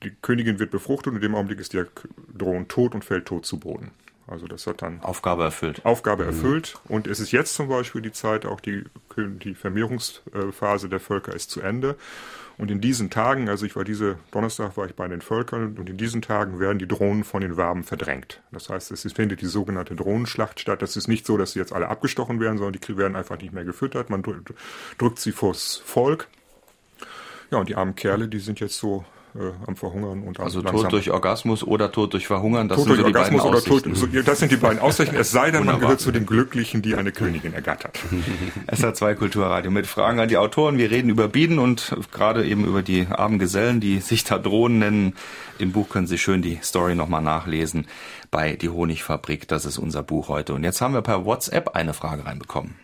[0.03, 1.87] die Königin wird befruchtet und in dem Augenblick ist der
[2.35, 3.91] Drohnen tot und fällt tot zu Boden.
[4.29, 5.85] Also das hat dann Aufgabe erfüllt.
[5.85, 6.29] Aufgabe mhm.
[6.29, 6.75] erfüllt.
[6.87, 8.83] Und es ist jetzt zum Beispiel die Zeit, auch die,
[9.17, 11.95] die Vermehrungsphase der Völker ist zu Ende.
[12.57, 15.89] Und in diesen Tagen, also ich war diese Donnerstag war ich bei den Völkern und
[15.89, 18.41] in diesen Tagen werden die Drohnen von den Waben verdrängt.
[18.51, 20.81] Das heißt, es findet die sogenannte Drohnenschlacht statt.
[20.81, 23.53] Das ist nicht so, dass sie jetzt alle abgestochen werden, sondern die werden einfach nicht
[23.53, 24.09] mehr gefüttert.
[24.09, 24.23] Man
[24.97, 26.27] drückt sie vors Volk
[27.51, 29.05] ja, und die armen Kerle, die sind jetzt so
[29.35, 30.83] äh, am Verhungern und am Also langsam.
[30.83, 33.43] Tod durch Orgasmus oder Tod durch Verhungern, das Tod sind so die Orgasmus.
[33.43, 33.83] Oder Tod,
[34.27, 37.11] das sind die beiden Aussichten, es sei denn, man gehört zu den Glücklichen, die eine
[37.11, 37.99] Königin ergattert.
[38.67, 40.77] SR2 Kulturradio mit Fragen an die Autoren.
[40.77, 44.79] Wir reden über Bienen und gerade eben über die armen Gesellen, die sich da Drohnen
[44.79, 45.13] nennen.
[45.57, 47.87] Im Buch können Sie schön die Story nochmal nachlesen
[48.31, 49.47] bei Die Honigfabrik.
[49.47, 50.53] Das ist unser Buch heute.
[50.53, 52.75] Und jetzt haben wir per WhatsApp eine Frage reinbekommen.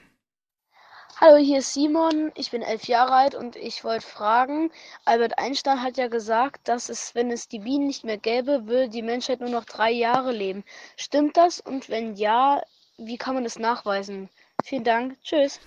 [1.18, 2.34] Hallo, hier ist Simon.
[2.36, 4.70] Ich bin elf Jahre alt und ich wollte fragen,
[5.06, 8.90] Albert Einstein hat ja gesagt, dass es, wenn es die Bienen nicht mehr gäbe, würde
[8.90, 10.66] die Menschheit nur noch drei Jahre leben.
[10.98, 11.62] Stimmt das?
[11.62, 12.62] Und wenn ja,
[12.98, 14.28] wie kann man das nachweisen?
[14.66, 15.16] Vielen Dank.
[15.24, 15.62] Tschüss.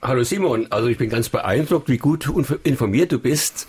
[0.00, 2.26] Hallo Simon, also ich bin ganz beeindruckt, wie gut
[2.62, 3.68] informiert du bist.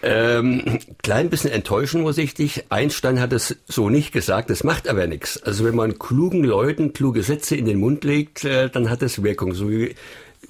[0.00, 2.70] Ähm, klein bisschen enttäuschen muss ich dich.
[2.70, 5.42] Einstein hat es so nicht gesagt, das macht aber nichts.
[5.42, 9.24] Also wenn man klugen Leuten kluge Sätze in den Mund legt, äh, dann hat es
[9.24, 9.54] Wirkung.
[9.54, 9.96] So wie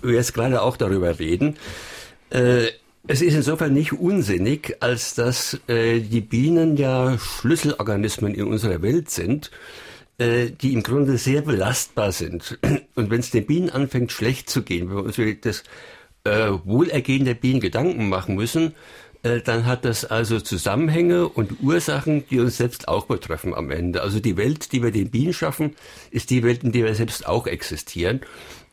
[0.03, 1.57] jetzt gerade auch darüber reden.
[2.31, 2.69] Äh,
[3.11, 9.09] es ist insofern nicht unsinnig, als dass äh, die Bienen ja Schlüsselorganismen in unserer Welt
[9.09, 9.51] sind,
[10.19, 12.59] äh, die im Grunde sehr belastbar sind.
[12.95, 15.65] Und wenn es den Bienen anfängt schlecht zu gehen, wenn wir uns das
[16.25, 18.75] äh, Wohlergehen der Bienen Gedanken machen müssen,
[19.45, 24.01] dann hat das also Zusammenhänge und Ursachen, die uns selbst auch betreffen am Ende.
[24.01, 25.75] Also die Welt, die wir den Bienen schaffen,
[26.13, 28.21] ist die Welt, in der wir selbst auch existieren.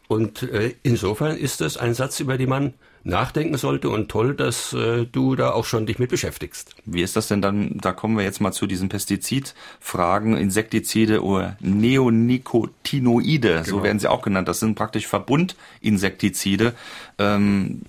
[0.07, 2.73] Und äh, insofern ist das ein Satz, über den man
[3.05, 6.75] nachdenken sollte und toll, dass äh, du da auch schon dich mit beschäftigst.
[6.85, 11.55] Wie ist das denn dann, da kommen wir jetzt mal zu diesen Pestizidfragen, Insektizide oder
[11.59, 13.63] Neonicotinoide, genau.
[13.63, 14.47] so werden sie auch genannt.
[14.47, 16.73] Das sind praktisch Verbundinsektizide.
[17.19, 17.83] Ähm,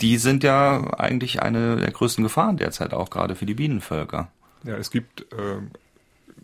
[0.00, 4.28] die sind ja eigentlich eine der größten Gefahren derzeit auch gerade für die Bienenvölker.
[4.62, 5.58] Ja, es gibt äh,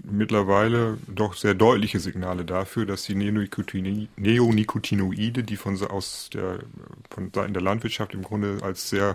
[0.03, 6.61] mittlerweile doch sehr deutliche Signale dafür, dass die Neonicotinoide, die von aus der
[7.11, 9.15] von Seiten der Landwirtschaft im Grunde als sehr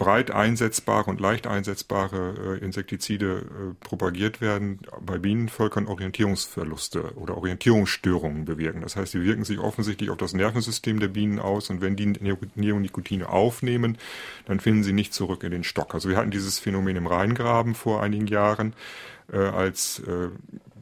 [0.00, 8.46] breit einsetzbare und leicht einsetzbare äh, Insektizide äh, propagiert werden, bei Bienenvölkern Orientierungsverluste oder Orientierungsstörungen
[8.46, 8.80] bewirken.
[8.80, 12.06] Das heißt, sie wirken sich offensichtlich auf das Nervensystem der Bienen aus und wenn die
[12.54, 13.98] Neonicotine aufnehmen,
[14.46, 15.92] dann finden sie nicht zurück in den Stock.
[15.92, 18.72] Also wir hatten dieses Phänomen im Rheingraben vor einigen Jahren,
[19.30, 20.02] äh, als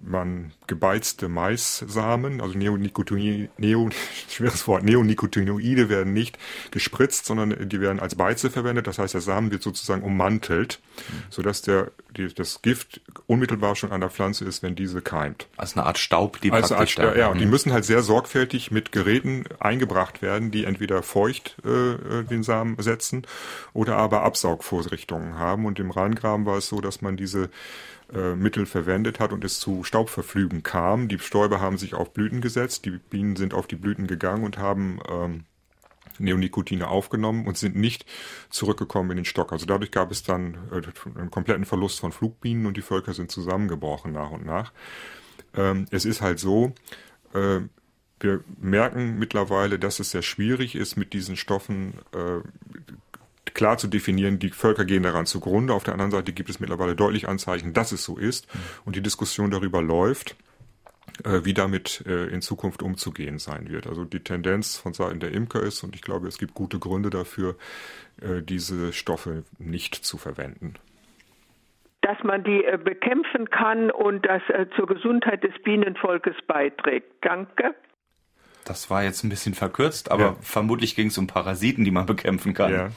[0.02, 3.88] man gebeizte Maissamen, also Neonicotinoide, Neo,
[4.28, 6.38] schweres Wort, Neonicotinoide werden nicht
[6.70, 8.86] gespritzt, sondern die werden als Beize verwendet.
[8.86, 11.22] Das heißt, der Samen wird sozusagen ummantelt, mhm.
[11.30, 15.48] sodass der, die, das Gift unmittelbar schon an der Pflanze ist, wenn diese keimt.
[15.56, 17.50] Als eine Art Staub, die Als praktisch Art, da, Ja, und die mhm.
[17.50, 22.76] müssen halt sehr sorgfältig mit Geräten eingebracht werden, die entweder feucht äh, äh, den Samen
[22.78, 23.26] setzen
[23.72, 25.66] oder aber Absaugvorrichtungen haben.
[25.66, 27.50] Und im Rheingraben war es so, dass man diese
[28.12, 31.08] äh, Mittel verwendet hat und es zu Staubverflügen kam.
[31.08, 34.58] Die Stäube haben sich auf Blüten gesetzt, die Bienen sind auf die Blüten gegangen und
[34.58, 35.44] haben ähm,
[36.18, 38.06] Neonicotine aufgenommen und sind nicht
[38.50, 39.52] zurückgekommen in den Stock.
[39.52, 43.30] Also dadurch gab es dann äh, einen kompletten Verlust von Flugbienen und die Völker sind
[43.30, 44.72] zusammengebrochen nach und nach.
[45.54, 46.72] Ähm, es ist halt so,
[47.34, 47.60] äh,
[48.20, 52.40] wir merken mittlerweile, dass es sehr schwierig ist, mit diesen Stoffen äh,
[53.54, 55.74] klar zu definieren, die Völker gehen daran zugrunde.
[55.74, 58.48] Auf der anderen Seite gibt es mittlerweile deutlich Anzeichen, dass es so ist.
[58.84, 60.36] Und die Diskussion darüber läuft,
[61.24, 63.86] äh, wie damit äh, in Zukunft umzugehen sein wird.
[63.86, 67.10] Also die Tendenz von Seiten der Imker ist, und ich glaube, es gibt gute Gründe
[67.10, 67.56] dafür,
[68.20, 70.74] äh, diese Stoffe nicht zu verwenden
[72.00, 74.40] dass man die bekämpfen kann und das
[74.76, 77.12] zur Gesundheit des Bienenvolkes beiträgt.
[77.20, 77.74] Danke.
[78.64, 80.36] Das war jetzt ein bisschen verkürzt, aber ja.
[80.40, 82.72] vermutlich ging es um Parasiten, die man bekämpfen kann.
[82.72, 82.88] Ja.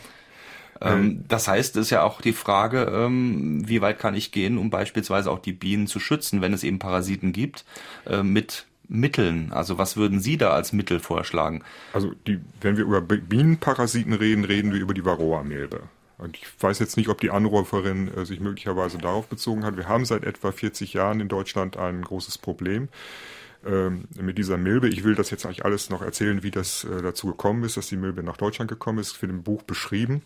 [0.80, 4.58] Ähm, das heißt, es ist ja auch die Frage, ähm, wie weit kann ich gehen,
[4.58, 7.66] um beispielsweise auch die Bienen zu schützen, wenn es eben Parasiten gibt,
[8.06, 9.52] äh, mit Mitteln?
[9.54, 11.64] Also was würden Sie da als Mittel vorschlagen?
[11.94, 15.84] Also die, wenn wir über Bienenparasiten reden, reden wir über die Varroa-Milbe.
[16.18, 19.78] Und ich weiß jetzt nicht, ob die Anruferin äh, sich möglicherweise darauf bezogen hat.
[19.78, 22.90] Wir haben seit etwa 40 Jahren in Deutschland ein großes Problem
[23.66, 24.88] ähm, mit dieser Milbe.
[24.90, 27.88] Ich will das jetzt eigentlich alles noch erzählen, wie das äh, dazu gekommen ist, dass
[27.88, 29.18] die Milbe nach Deutschland gekommen ist.
[29.18, 30.22] Für dem Buch beschrieben.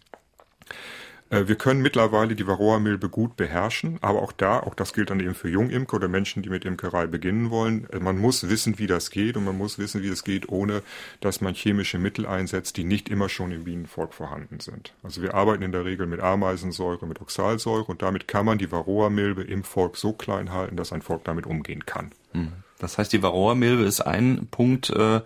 [1.30, 5.20] Äh, wir können mittlerweile die Varroa-Milbe gut beherrschen, aber auch da, auch das gilt dann
[5.20, 7.88] eben für Jungimker oder Menschen, die mit Imkerei beginnen wollen.
[7.92, 10.82] Äh, man muss wissen, wie das geht und man muss wissen, wie es geht, ohne
[11.22, 14.94] dass man chemische Mittel einsetzt, die nicht immer schon im Bienenvolk vorhanden sind.
[15.04, 18.72] Also wir arbeiten in der Regel mit Ameisensäure, mit Oxalsäure und damit kann man die
[18.72, 22.12] Varroa-Milbe im Volk so klein halten, dass ein Volk damit umgehen kann.
[22.34, 22.54] Mhm.
[22.78, 25.22] Das heißt, die Varroa-Milbe ist ein Punkt, äh,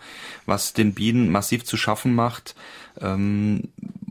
[0.46, 2.56] was den Bienen massiv zu schaffen macht.
[3.02, 3.70] Ähm,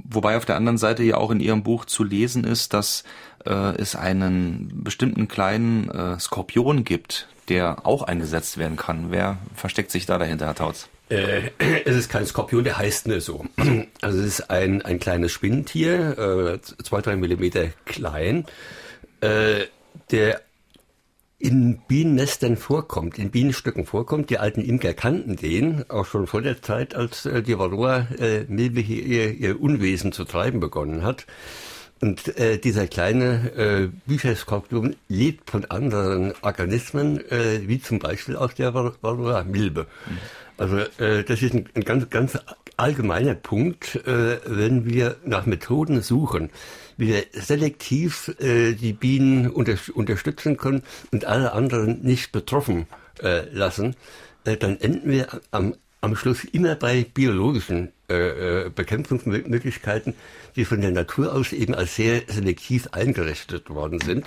[0.08, 3.04] wobei auf der anderen Seite ja auch in Ihrem Buch zu lesen ist, dass
[3.44, 9.10] äh, es einen bestimmten kleinen äh, Skorpion gibt, der auch eingesetzt werden kann.
[9.10, 10.88] Wer versteckt sich da dahinter, Herr Tautz?
[11.08, 11.50] Äh,
[11.84, 13.46] es ist kein Skorpion, der heißt nur so.
[14.00, 18.46] Also es ist ein, ein kleines Spinnentier, äh, zwei, drei Millimeter klein,
[19.20, 19.64] äh,
[20.10, 20.40] der
[21.38, 24.30] in Bienennestern vorkommt, in Bienenstücken vorkommt.
[24.30, 28.82] Die alten Imker kannten den, auch schon vor der Zeit, als äh, die Varroa-Milbe äh,
[28.82, 31.26] hier ihr, ihr Unwesen zu treiben begonnen hat.
[32.00, 38.54] Und äh, dieser kleine äh, Bücherskorpion lebt von anderen Organismen, äh, wie zum Beispiel aus
[38.54, 39.82] der Varroa-Milbe.
[39.82, 40.18] Mhm.
[40.56, 42.38] Also äh, das ist ein, ein ganz, ganz
[42.78, 46.50] allgemeiner Punkt, äh, wenn wir nach Methoden suchen,
[46.96, 52.86] wie wir selektiv äh, die Bienen unter, unterstützen können und alle anderen nicht betroffen
[53.22, 53.96] äh, lassen,
[54.44, 60.14] äh, dann enden wir am, am Schluss immer bei biologischen äh, äh, Bekämpfungsmöglichkeiten,
[60.56, 64.26] die von der Natur aus eben als sehr selektiv eingerichtet worden sind.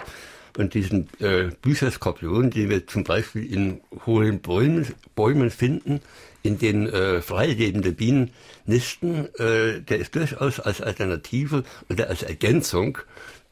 [0.58, 4.86] Und diesen äh, Bücherskorpion, den wir zum Beispiel in hohen Bäumen,
[5.16, 6.02] Bäumen finden,
[6.44, 8.32] in den äh, freilebende Bienen
[8.66, 12.98] nisten, äh, der ist durchaus als Alternative oder als Ergänzung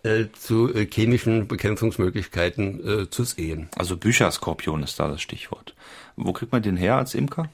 [0.04, 3.70] äh, zu äh, chemischen Bekämpfungsmöglichkeiten äh, zu sehen.
[3.76, 5.76] Also Bücherskorpion ist da das Stichwort.
[6.16, 7.50] Wo kriegt man den her als Imker?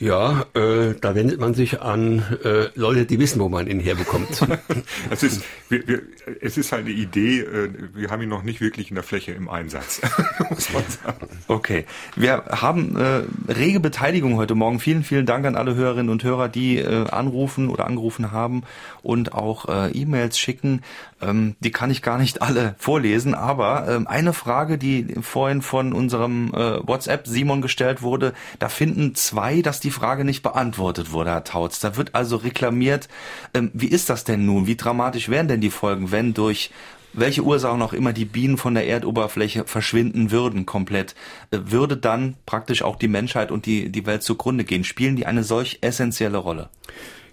[0.00, 4.28] Ja, äh, da wendet man sich an äh, Leute, die wissen, wo man ihn herbekommt.
[5.10, 6.00] es, ist, wir, wir,
[6.40, 9.32] es ist halt eine Idee, äh, wir haben ihn noch nicht wirklich in der Fläche
[9.32, 10.00] im Einsatz,
[10.48, 11.28] muss man sagen.
[11.48, 11.84] Okay,
[12.16, 14.80] wir haben äh, rege Beteiligung heute Morgen.
[14.80, 18.62] Vielen, vielen Dank an alle Hörerinnen und Hörer, die äh, anrufen oder angerufen haben
[19.02, 20.80] und auch äh, E-Mails schicken.
[21.20, 25.92] Ähm, die kann ich gar nicht alle vorlesen, aber ähm, eine Frage, die vorhin von
[25.92, 31.30] unserem äh, WhatsApp Simon gestellt wurde, da finden zwei, dass die Frage nicht beantwortet wurde,
[31.30, 31.80] Herr Tautz.
[31.80, 33.08] Da wird also reklamiert,
[33.54, 34.66] ähm, wie ist das denn nun?
[34.66, 36.70] Wie dramatisch wären denn die Folgen, wenn durch
[37.12, 41.14] welche Ursachen auch immer die Bienen von der Erdoberfläche verschwinden würden komplett,
[41.50, 44.84] äh, würde dann praktisch auch die Menschheit und die, die Welt zugrunde gehen?
[44.84, 46.70] Spielen die eine solch essentielle Rolle?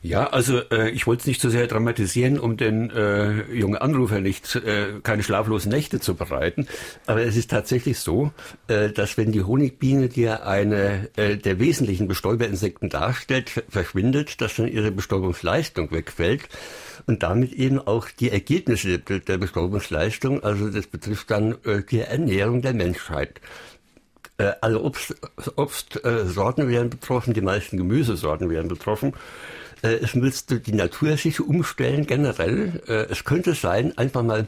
[0.02, 4.22] Ja, also äh, ich wollte es nicht so sehr dramatisieren, um den äh, jungen Anrufer
[4.22, 6.68] nicht äh, keine schlaflosen Nächte zu bereiten.
[7.08, 8.32] Aber es ist tatsächlich so,
[8.68, 14.56] äh, dass wenn die Honigbiene, die ja eine äh, der wesentlichen Bestäuberinsekten darstellt, verschwindet, dass
[14.56, 16.48] dann ihre Bestäubungsleistung wegfällt
[17.08, 20.44] und damit eben auch die Ergebnisse der Bestäubungsleistung.
[20.44, 23.42] Also das betrifft dann äh, die Ernährung der Menschheit.
[24.40, 29.14] Äh, alle Obstsorten Obst, äh, werden betroffen, die meisten Gemüsesorten werden betroffen.
[29.82, 32.84] Äh, es müsste die Natur sich umstellen generell.
[32.88, 34.48] Äh, es könnte sein, einfach mal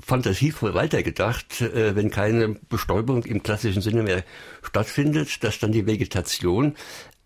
[0.00, 4.24] fantasievoll weitergedacht, wenn keine Bestäubung im klassischen Sinne mehr
[4.60, 6.74] stattfindet, dass dann die Vegetation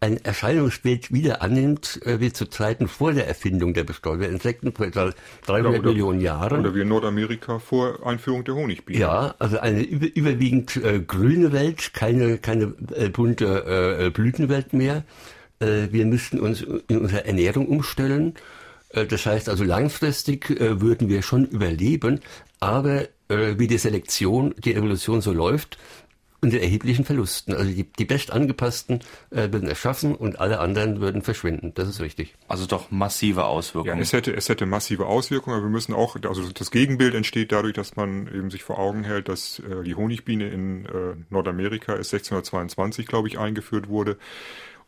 [0.01, 5.12] ein Erscheinungsbild wieder annimmt, äh, wie zu Zeiten vor der Erfindung der Bestäuberinsekten, vor etwa
[5.46, 6.61] 300 oder, Millionen Jahren.
[6.61, 9.01] Oder wie in Nordamerika vor Einführung der Honigbienen.
[9.01, 15.05] Ja, also eine über, überwiegend äh, grüne Welt, keine, keine äh, bunte äh, Blütenwelt mehr.
[15.59, 18.34] Äh, wir müssten uns in unserer Ernährung umstellen.
[18.90, 22.20] Äh, das heißt also langfristig würden wir schon überleben,
[22.61, 25.76] aber wie die Selektion, die Evolution so läuft,
[26.41, 27.55] unter erheblichen Verlusten.
[27.55, 31.72] Also die, die bestangepassten äh, würden erschaffen und alle anderen würden verschwinden.
[31.74, 32.34] Das ist richtig.
[32.47, 33.97] Also doch massive Auswirkungen.
[33.97, 37.51] Ja, es hätte, es hätte massive Auswirkungen, aber wir müssen auch, also das Gegenbild entsteht
[37.51, 41.95] dadurch, dass man eben sich vor Augen hält, dass äh, die Honigbiene in äh, Nordamerika
[41.95, 44.16] ist 1622, glaube ich, eingeführt wurde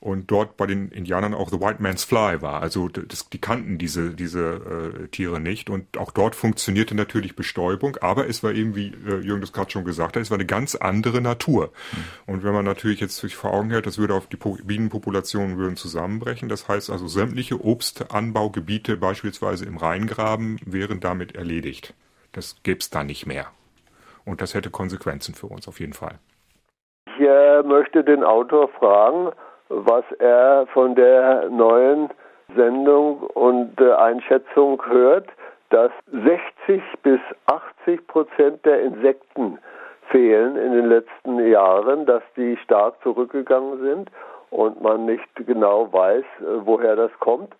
[0.01, 2.63] und dort bei den Indianern auch The White Man's Fly war.
[2.63, 7.99] Also das, die kannten diese, diese äh, Tiere nicht und auch dort funktionierte natürlich Bestäubung,
[8.01, 10.47] aber es war eben, wie äh, Jürgen das gerade schon gesagt hat, es war eine
[10.47, 11.71] ganz andere Natur.
[12.27, 12.33] Mhm.
[12.33, 15.77] Und wenn man natürlich jetzt sich vor Augen hält, das würde auf die Bienenpopulationen würden
[15.77, 21.93] zusammenbrechen, das heißt also sämtliche Obstanbaugebiete beispielsweise im Rheingraben wären damit erledigt.
[22.33, 23.49] Das gäbe es da nicht mehr.
[24.25, 26.19] Und das hätte Konsequenzen für uns auf jeden Fall.
[27.07, 29.33] Ich äh, möchte den Autor fragen,
[29.71, 32.11] was er von der neuen
[32.57, 35.29] Sendung und äh, Einschätzung hört,
[35.71, 35.93] dass
[36.67, 39.59] 60 bis 80 Prozent der Insekten
[40.11, 44.11] fehlen in den letzten Jahren, dass die stark zurückgegangen sind
[44.51, 47.55] und man nicht genau weiß, äh, woher das kommt,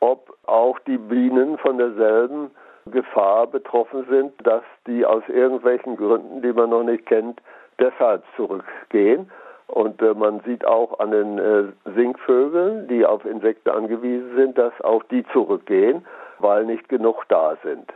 [0.00, 2.50] ob auch die Bienen von derselben
[2.86, 7.40] Gefahr betroffen sind, dass die aus irgendwelchen Gründen, die man noch nicht kennt,
[7.78, 9.30] deshalb zurückgehen.
[9.66, 14.72] Und äh, man sieht auch an den äh, Singvögeln, die auf Insekten angewiesen sind, dass
[14.82, 16.04] auch die zurückgehen,
[16.38, 17.92] weil nicht genug da sind.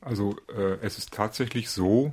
[0.00, 2.12] Also äh, es ist tatsächlich so,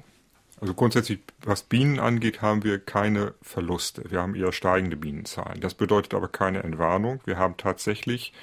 [0.60, 4.10] also grundsätzlich, was Bienen angeht, haben wir keine Verluste.
[4.10, 5.62] Wir haben eher steigende Bienenzahlen.
[5.62, 7.20] Das bedeutet aber keine Entwarnung.
[7.26, 8.34] Wir haben tatsächlich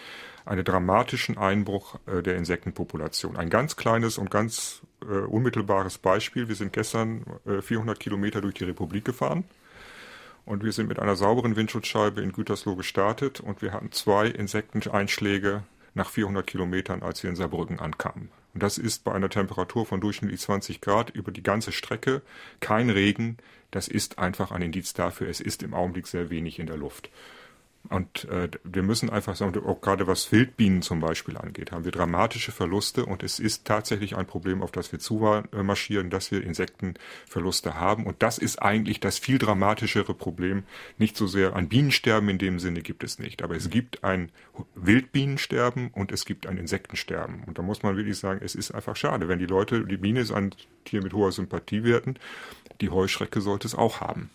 [0.44, 3.36] einen dramatischen Einbruch äh, der Insektenpopulation.
[3.36, 6.48] Ein ganz kleines und ganz äh, unmittelbares Beispiel.
[6.48, 9.44] Wir sind gestern äh, 400 Kilometer durch die Republik gefahren
[10.44, 15.62] und wir sind mit einer sauberen Windschutzscheibe in Gütersloh gestartet und wir hatten zwei Insekteneinschläge
[15.94, 18.30] nach 400 Kilometern, als wir in Saarbrücken ankamen.
[18.54, 22.22] Und das ist bei einer Temperatur von durchschnittlich 20 Grad über die ganze Strecke
[22.60, 23.38] kein Regen.
[23.70, 27.10] Das ist einfach ein Indiz dafür, es ist im Augenblick sehr wenig in der Luft.
[27.88, 31.92] Und äh, wir müssen einfach sagen, auch gerade was Wildbienen zum Beispiel angeht, haben wir
[31.92, 37.74] dramatische Verluste und es ist tatsächlich ein Problem, auf das wir zumarschieren, dass wir Insektenverluste
[37.74, 38.06] haben.
[38.06, 40.62] Und das ist eigentlich das viel dramatischere Problem.
[40.96, 44.30] Nicht so sehr ein Bienensterben in dem Sinne gibt es nicht, aber es gibt ein
[44.74, 47.42] Wildbienensterben und es gibt ein Insektensterben.
[47.46, 50.20] Und da muss man wirklich sagen, es ist einfach schade, wenn die Leute, die Biene
[50.20, 50.54] ist ein
[50.84, 52.18] Tier mit hoher Sympathiewerten,
[52.80, 54.30] die Heuschrecke sollte es auch haben.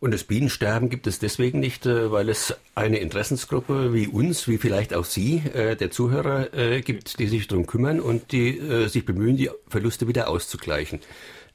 [0.00, 4.58] Und das Bienensterben gibt es deswegen nicht, äh, weil es eine Interessensgruppe wie uns, wie
[4.58, 9.04] vielleicht auch Sie, äh, der Zuhörer, äh, gibt, die sich darum kümmern und die sich
[9.04, 11.00] bemühen, die Verluste wieder auszugleichen.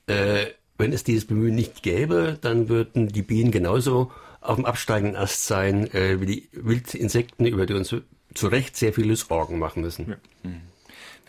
[0.07, 4.11] Wenn es dieses Bemühen nicht gäbe, dann würden die Bienen genauso
[4.41, 7.95] auf dem absteigenden Ast sein wie die Wildinsekten, über die uns
[8.33, 10.09] zu Recht sehr viele Sorgen machen müssen.
[10.43, 10.51] Ja.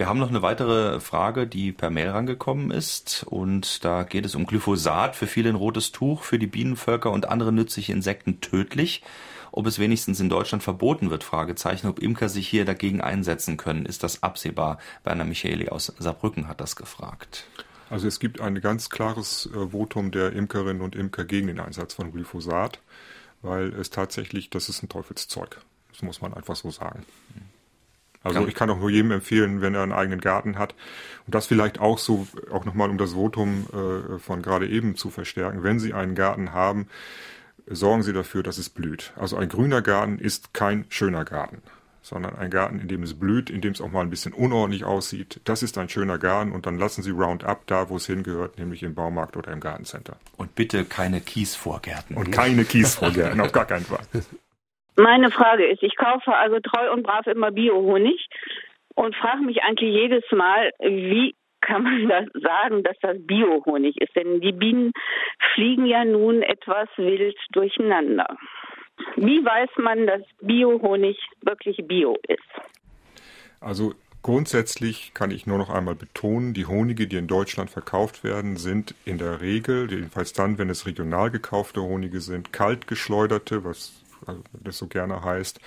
[0.00, 0.04] Mhm.
[0.04, 3.24] Wir haben noch eine weitere Frage, die per Mail rangekommen ist.
[3.28, 5.14] Und da geht es um Glyphosat.
[5.14, 9.02] Für viele ein rotes Tuch, für die Bienenvölker und andere nützliche Insekten tödlich.
[9.52, 11.88] Ob es wenigstens in Deutschland verboten wird, Fragezeichen.
[11.88, 14.78] Ob Imker sich hier dagegen einsetzen können, ist das absehbar?
[15.04, 17.44] Werner Michaeli aus Saarbrücken hat das gefragt.
[17.90, 21.94] Also es gibt ein ganz klares äh, Votum der Imkerinnen und Imker gegen den Einsatz
[21.94, 22.80] von Glyphosat,
[23.42, 25.60] weil es tatsächlich, das ist ein Teufelszeug.
[25.90, 27.04] Das muss man einfach so sagen.
[28.22, 30.74] Also ich kann auch nur jedem empfehlen, wenn er einen eigenen Garten hat.
[31.26, 35.10] Und das vielleicht auch so, auch nochmal um das Votum äh, von gerade eben zu
[35.10, 35.62] verstärken.
[35.62, 36.88] Wenn Sie einen Garten haben,
[37.66, 39.12] sorgen Sie dafür, dass es blüht.
[39.16, 41.62] Also ein grüner Garten ist kein schöner Garten,
[42.02, 44.84] sondern ein Garten, in dem es blüht, in dem es auch mal ein bisschen unordentlich
[44.84, 45.40] aussieht.
[45.44, 48.82] Das ist ein schöner Garten und dann lassen Sie Roundup da, wo es hingehört, nämlich
[48.82, 50.16] im Baumarkt oder im Gartencenter.
[50.36, 52.16] Und bitte keine Kiesvorgärten.
[52.16, 54.04] Und keine Kiesvorgärten, auf gar keinen Fall.
[55.00, 58.28] Meine Frage ist, ich kaufe also treu und brav immer Biohonig
[58.94, 64.14] und frage mich eigentlich jedes Mal, wie kann man das sagen, dass das Biohonig ist?
[64.14, 64.92] Denn die Bienen
[65.54, 68.36] fliegen ja nun etwas wild durcheinander.
[69.16, 72.40] Wie weiß man, dass Biohonig wirklich Bio ist?
[73.60, 78.58] Also Grundsätzlich kann ich nur noch einmal betonen, die Honige, die in Deutschland verkauft werden,
[78.58, 84.02] sind in der Regel, jedenfalls dann, wenn es regional gekaufte Honige sind, kalt geschleuderte, was
[84.26, 85.60] also das so gerne heißt,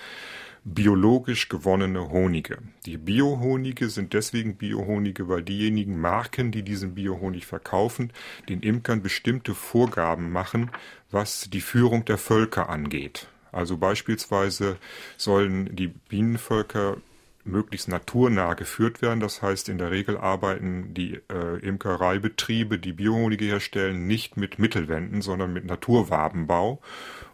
[0.64, 2.58] biologisch gewonnene Honige.
[2.86, 8.12] Die Biohonige sind deswegen Biohonige, weil diejenigen Marken, die diesen Biohonig verkaufen,
[8.48, 10.70] den Imkern bestimmte Vorgaben machen,
[11.10, 13.28] was die Führung der Völker angeht.
[13.52, 14.78] Also beispielsweise
[15.16, 16.96] sollen die Bienenvölker
[17.44, 19.20] möglichst naturnah geführt werden.
[19.20, 25.22] Das heißt, in der Regel arbeiten die äh, Imkereibetriebe, die Biohonige herstellen, nicht mit Mittelwänden,
[25.22, 26.80] sondern mit Naturwabenbau.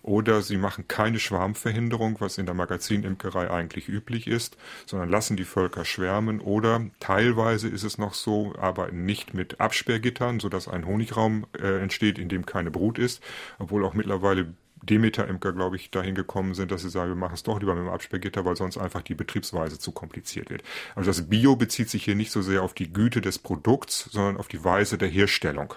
[0.02, 5.44] Oder sie machen keine Schwarmverhinderung, was in der Magazinimkerei eigentlich üblich ist, sondern lassen die
[5.44, 6.40] Völker schwärmen.
[6.40, 12.18] Oder teilweise ist es noch so, arbeiten nicht mit Absperrgittern, sodass ein Honigraum äh, entsteht,
[12.18, 13.22] in dem keine Brut ist,
[13.58, 17.42] obwohl auch mittlerweile Demeter-Imker, glaube ich, dahin gekommen sind, dass sie sagen, wir machen es
[17.42, 20.62] doch lieber mit dem Absperrgitter, weil sonst einfach die Betriebsweise zu kompliziert wird.
[20.94, 24.38] Also das Bio bezieht sich hier nicht so sehr auf die Güte des Produkts, sondern
[24.38, 25.74] auf die Weise der Herstellung.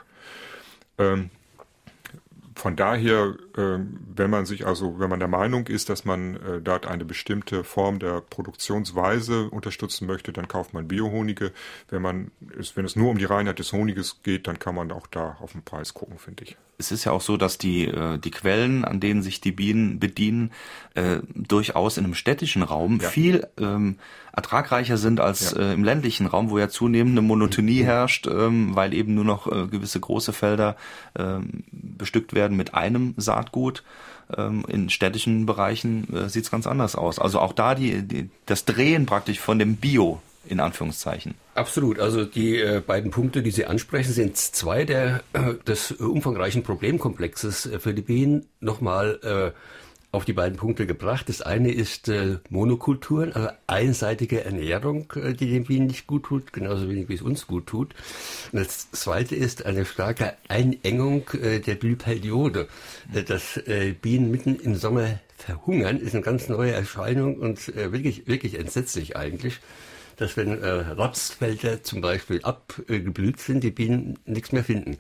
[0.98, 1.30] Ähm,
[2.56, 3.80] von daher, äh,
[4.16, 7.64] wenn man sich also, wenn man der Meinung ist, dass man äh, dort eine bestimmte
[7.64, 11.52] Form der Produktionsweise unterstützen möchte, dann kauft man Biohonige.
[11.90, 14.92] Wenn man es, wenn es nur um die Reinheit des Honiges geht, dann kann man
[14.92, 17.88] auch da auf den Preis gucken, finde ich es ist ja auch so, dass die,
[17.88, 20.52] äh, die Quellen, an denen sich die Bienen bedienen,
[20.96, 23.10] äh, durchaus in einem städtischen Raum ja.
[23.10, 23.98] viel ähm,
[24.32, 25.60] ertragreicher sind als ja.
[25.60, 27.86] äh, im ländlichen Raum, wo ja zunehmend eine Monotonie mhm.
[27.86, 30.76] herrscht, ähm, weil eben nur noch äh, gewisse große Felder
[31.18, 33.84] ähm, bestückt werden mit einem Saatgut.
[34.36, 37.20] Ähm, in städtischen Bereichen äh, sieht es ganz anders aus.
[37.20, 41.36] Also auch da die, die, das Drehen praktisch von dem Bio in Anführungszeichen.
[41.56, 42.00] Absolut.
[42.00, 47.66] Also die äh, beiden Punkte, die Sie ansprechen, sind zwei der äh, des umfangreichen Problemkomplexes
[47.66, 49.58] äh, für die Bienen nochmal äh,
[50.14, 51.28] auf die beiden Punkte gebracht.
[51.28, 56.54] Das eine ist äh, Monokulturen, also einseitige Ernährung, äh, die den Bienen nicht gut tut,
[56.54, 57.96] genauso wenig wie es uns gut tut.
[58.52, 62.68] Und das zweite ist eine starke Einengung äh, der Blühperiode.
[63.12, 67.92] Äh, dass äh, Bienen mitten im Sommer verhungern, ist eine ganz neue Erscheinung und äh,
[67.92, 69.60] wirklich, wirklich entsetzlich eigentlich
[70.24, 74.98] dass wenn äh, Rapsfelder zum Beispiel abgeblüht sind, die Bienen nichts mehr finden.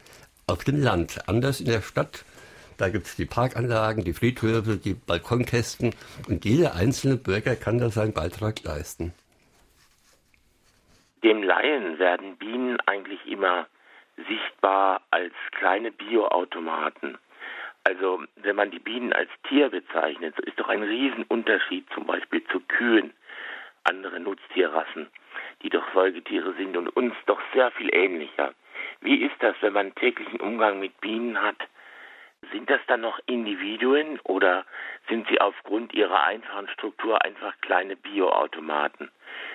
[0.47, 2.26] Auf dem Land, anders in der Stadt,
[2.78, 5.95] da gibt es die Parkanlagen, die Friedhöfe, die Balkonkästen
[6.28, 9.13] und jeder einzelne Bürger kann da seinen Beitrag leisten.
[11.24, 13.67] Dem Laien werden Bienen eigentlich immer
[14.28, 17.17] sichtbar als kleine Bioautomaten.
[17.86, 22.43] Also wenn man die Bienen als Tier bezeichnet, so ist doch ein Riesenunterschied zum Beispiel
[22.51, 23.13] zu Kühen
[23.84, 25.09] andere Nutztierrassen,
[25.61, 28.53] die doch Säugetiere sind und uns doch sehr viel ähnlicher.
[29.01, 31.57] Wie ist das, wenn man täglichen Umgang mit Bienen hat?
[32.51, 34.65] Sind das dann noch Individuen oder
[35.07, 39.09] sind sie aufgrund ihrer einfachen Struktur einfach kleine Bioautomaten?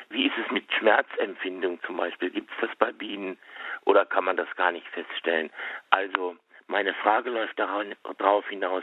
[0.08, 2.30] Wie ist es mit Schmerzempfindung zum Beispiel?
[2.30, 3.38] Gibt es das bei Bienen
[3.84, 5.50] oder kann man das gar nicht feststellen?
[5.90, 8.82] Also meine Frage läuft darauf hinaus,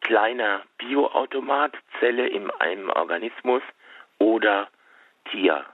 [0.00, 3.62] kleiner Bioautomat, Zelle in einem Organismus
[4.18, 4.68] oder
[5.30, 5.64] Tier.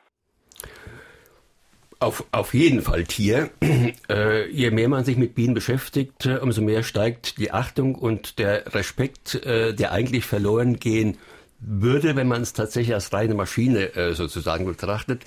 [1.99, 3.51] Auf, auf jeden Fall Tier.
[4.09, 8.39] Äh, je mehr man sich mit Bienen beschäftigt, äh, umso mehr steigt die Achtung und
[8.39, 11.17] der Respekt, äh, der eigentlich verloren gehen
[11.65, 15.25] würde, wenn man es tatsächlich als reine Maschine äh, sozusagen betrachtet.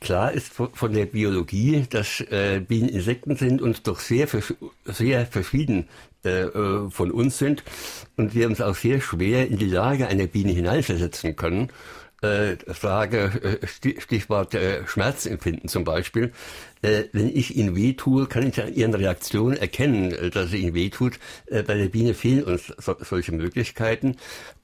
[0.00, 4.28] Klar ist von der Biologie, dass äh, Bienen Insekten sind und doch sehr,
[4.84, 5.88] sehr verschieden
[6.24, 7.62] äh, äh, von uns sind
[8.16, 11.68] und wir uns auch sehr schwer in die Lage einer Biene hineinversetzen können.
[12.22, 16.32] Äh, Frage, äh, Stichwort äh, Schmerzempfinden zum Beispiel.
[16.82, 21.18] Äh, wenn ich Ihnen wehtue, kann ich an Ihren Reaktionen erkennen, dass es Ihnen wehtut.
[21.46, 24.16] Äh, bei der Biene fehlen uns so, solche Möglichkeiten.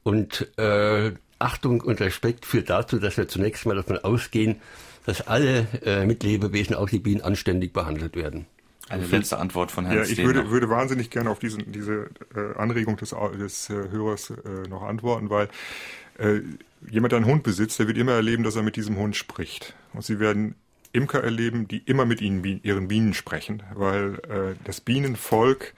[0.02, 4.60] Und äh, Achtung und Respekt führt dazu, dass wir zunächst mal davon ausgehen,
[5.04, 8.46] dass alle äh, Mitlebewesen, auch die Bienen, anständig behandelt werden.
[8.88, 12.58] Eine letzte Antwort von Herrn Ja, ich würde, würde wahnsinnig gerne auf diesen, diese äh,
[12.58, 15.48] Anregung des, des äh, Hörers äh, noch antworten, weil
[16.90, 19.74] jemand, der einen Hund besitzt, der wird immer erleben, dass er mit diesem Hund spricht.
[19.92, 20.54] Und Sie werden
[20.92, 25.74] Imker erleben, die immer mit ihnen, ihren Bienen sprechen, weil äh, das Bienenvolk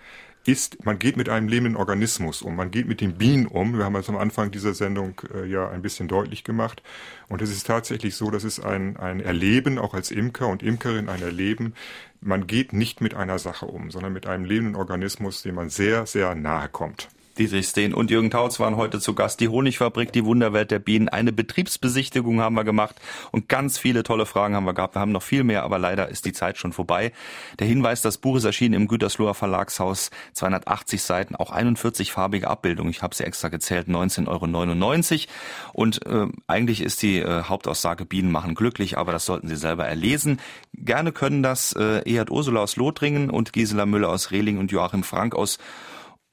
[0.46, 3.78] ist, man geht mit einem lebenden Organismus um, man geht mit den Bienen um.
[3.78, 6.82] Wir haben das am Anfang dieser Sendung äh, ja ein bisschen deutlich gemacht.
[7.28, 11.08] Und es ist tatsächlich so, dass es ein, ein Erleben, auch als Imker und Imkerin
[11.08, 11.74] ein Erleben,
[12.20, 16.06] man geht nicht mit einer Sache um, sondern mit einem lebenden Organismus, dem man sehr,
[16.06, 17.08] sehr nahe kommt.
[17.38, 19.40] Dietrich Steen und Jürgen Tautz waren heute zu Gast.
[19.40, 21.08] Die Honigfabrik, die Wunderwelt der Bienen.
[21.08, 22.94] Eine Betriebsbesichtigung haben wir gemacht
[23.32, 24.94] und ganz viele tolle Fragen haben wir gehabt.
[24.94, 27.12] Wir haben noch viel mehr, aber leider ist die Zeit schon vorbei.
[27.58, 30.10] Der Hinweis, das Buch ist erschienen im Gütersloher Verlagshaus.
[30.34, 32.90] 280 Seiten, auch 41 farbige Abbildungen.
[32.90, 35.72] Ich habe sie extra gezählt, 19,99 Euro.
[35.72, 39.86] Und äh, eigentlich ist die äh, Hauptaussage, Bienen machen glücklich, aber das sollten Sie selber
[39.86, 40.40] erlesen.
[40.72, 45.02] Gerne können das äh, Ehard Ursula aus Lothringen und Gisela Müller aus Rehling und Joachim
[45.02, 45.58] Frank aus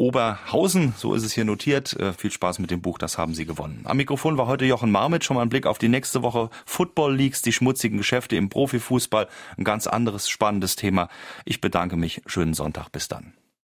[0.02, 1.94] Oberhausen, so ist es hier notiert.
[1.94, 3.82] Äh, viel Spaß mit dem Buch, das haben Sie gewonnen.
[3.84, 5.24] Am Mikrofon war heute Jochen Marmit.
[5.24, 6.50] Schon mal ein Blick auf die nächste Woche.
[6.66, 9.28] Football Leagues, die schmutzigen Geschäfte im Profifußball.
[9.58, 11.08] Ein ganz anderes spannendes Thema.
[11.46, 12.24] Ich bedanke mich.
[12.26, 12.92] Schönen Sonntag.
[12.92, 13.34] Bis dann.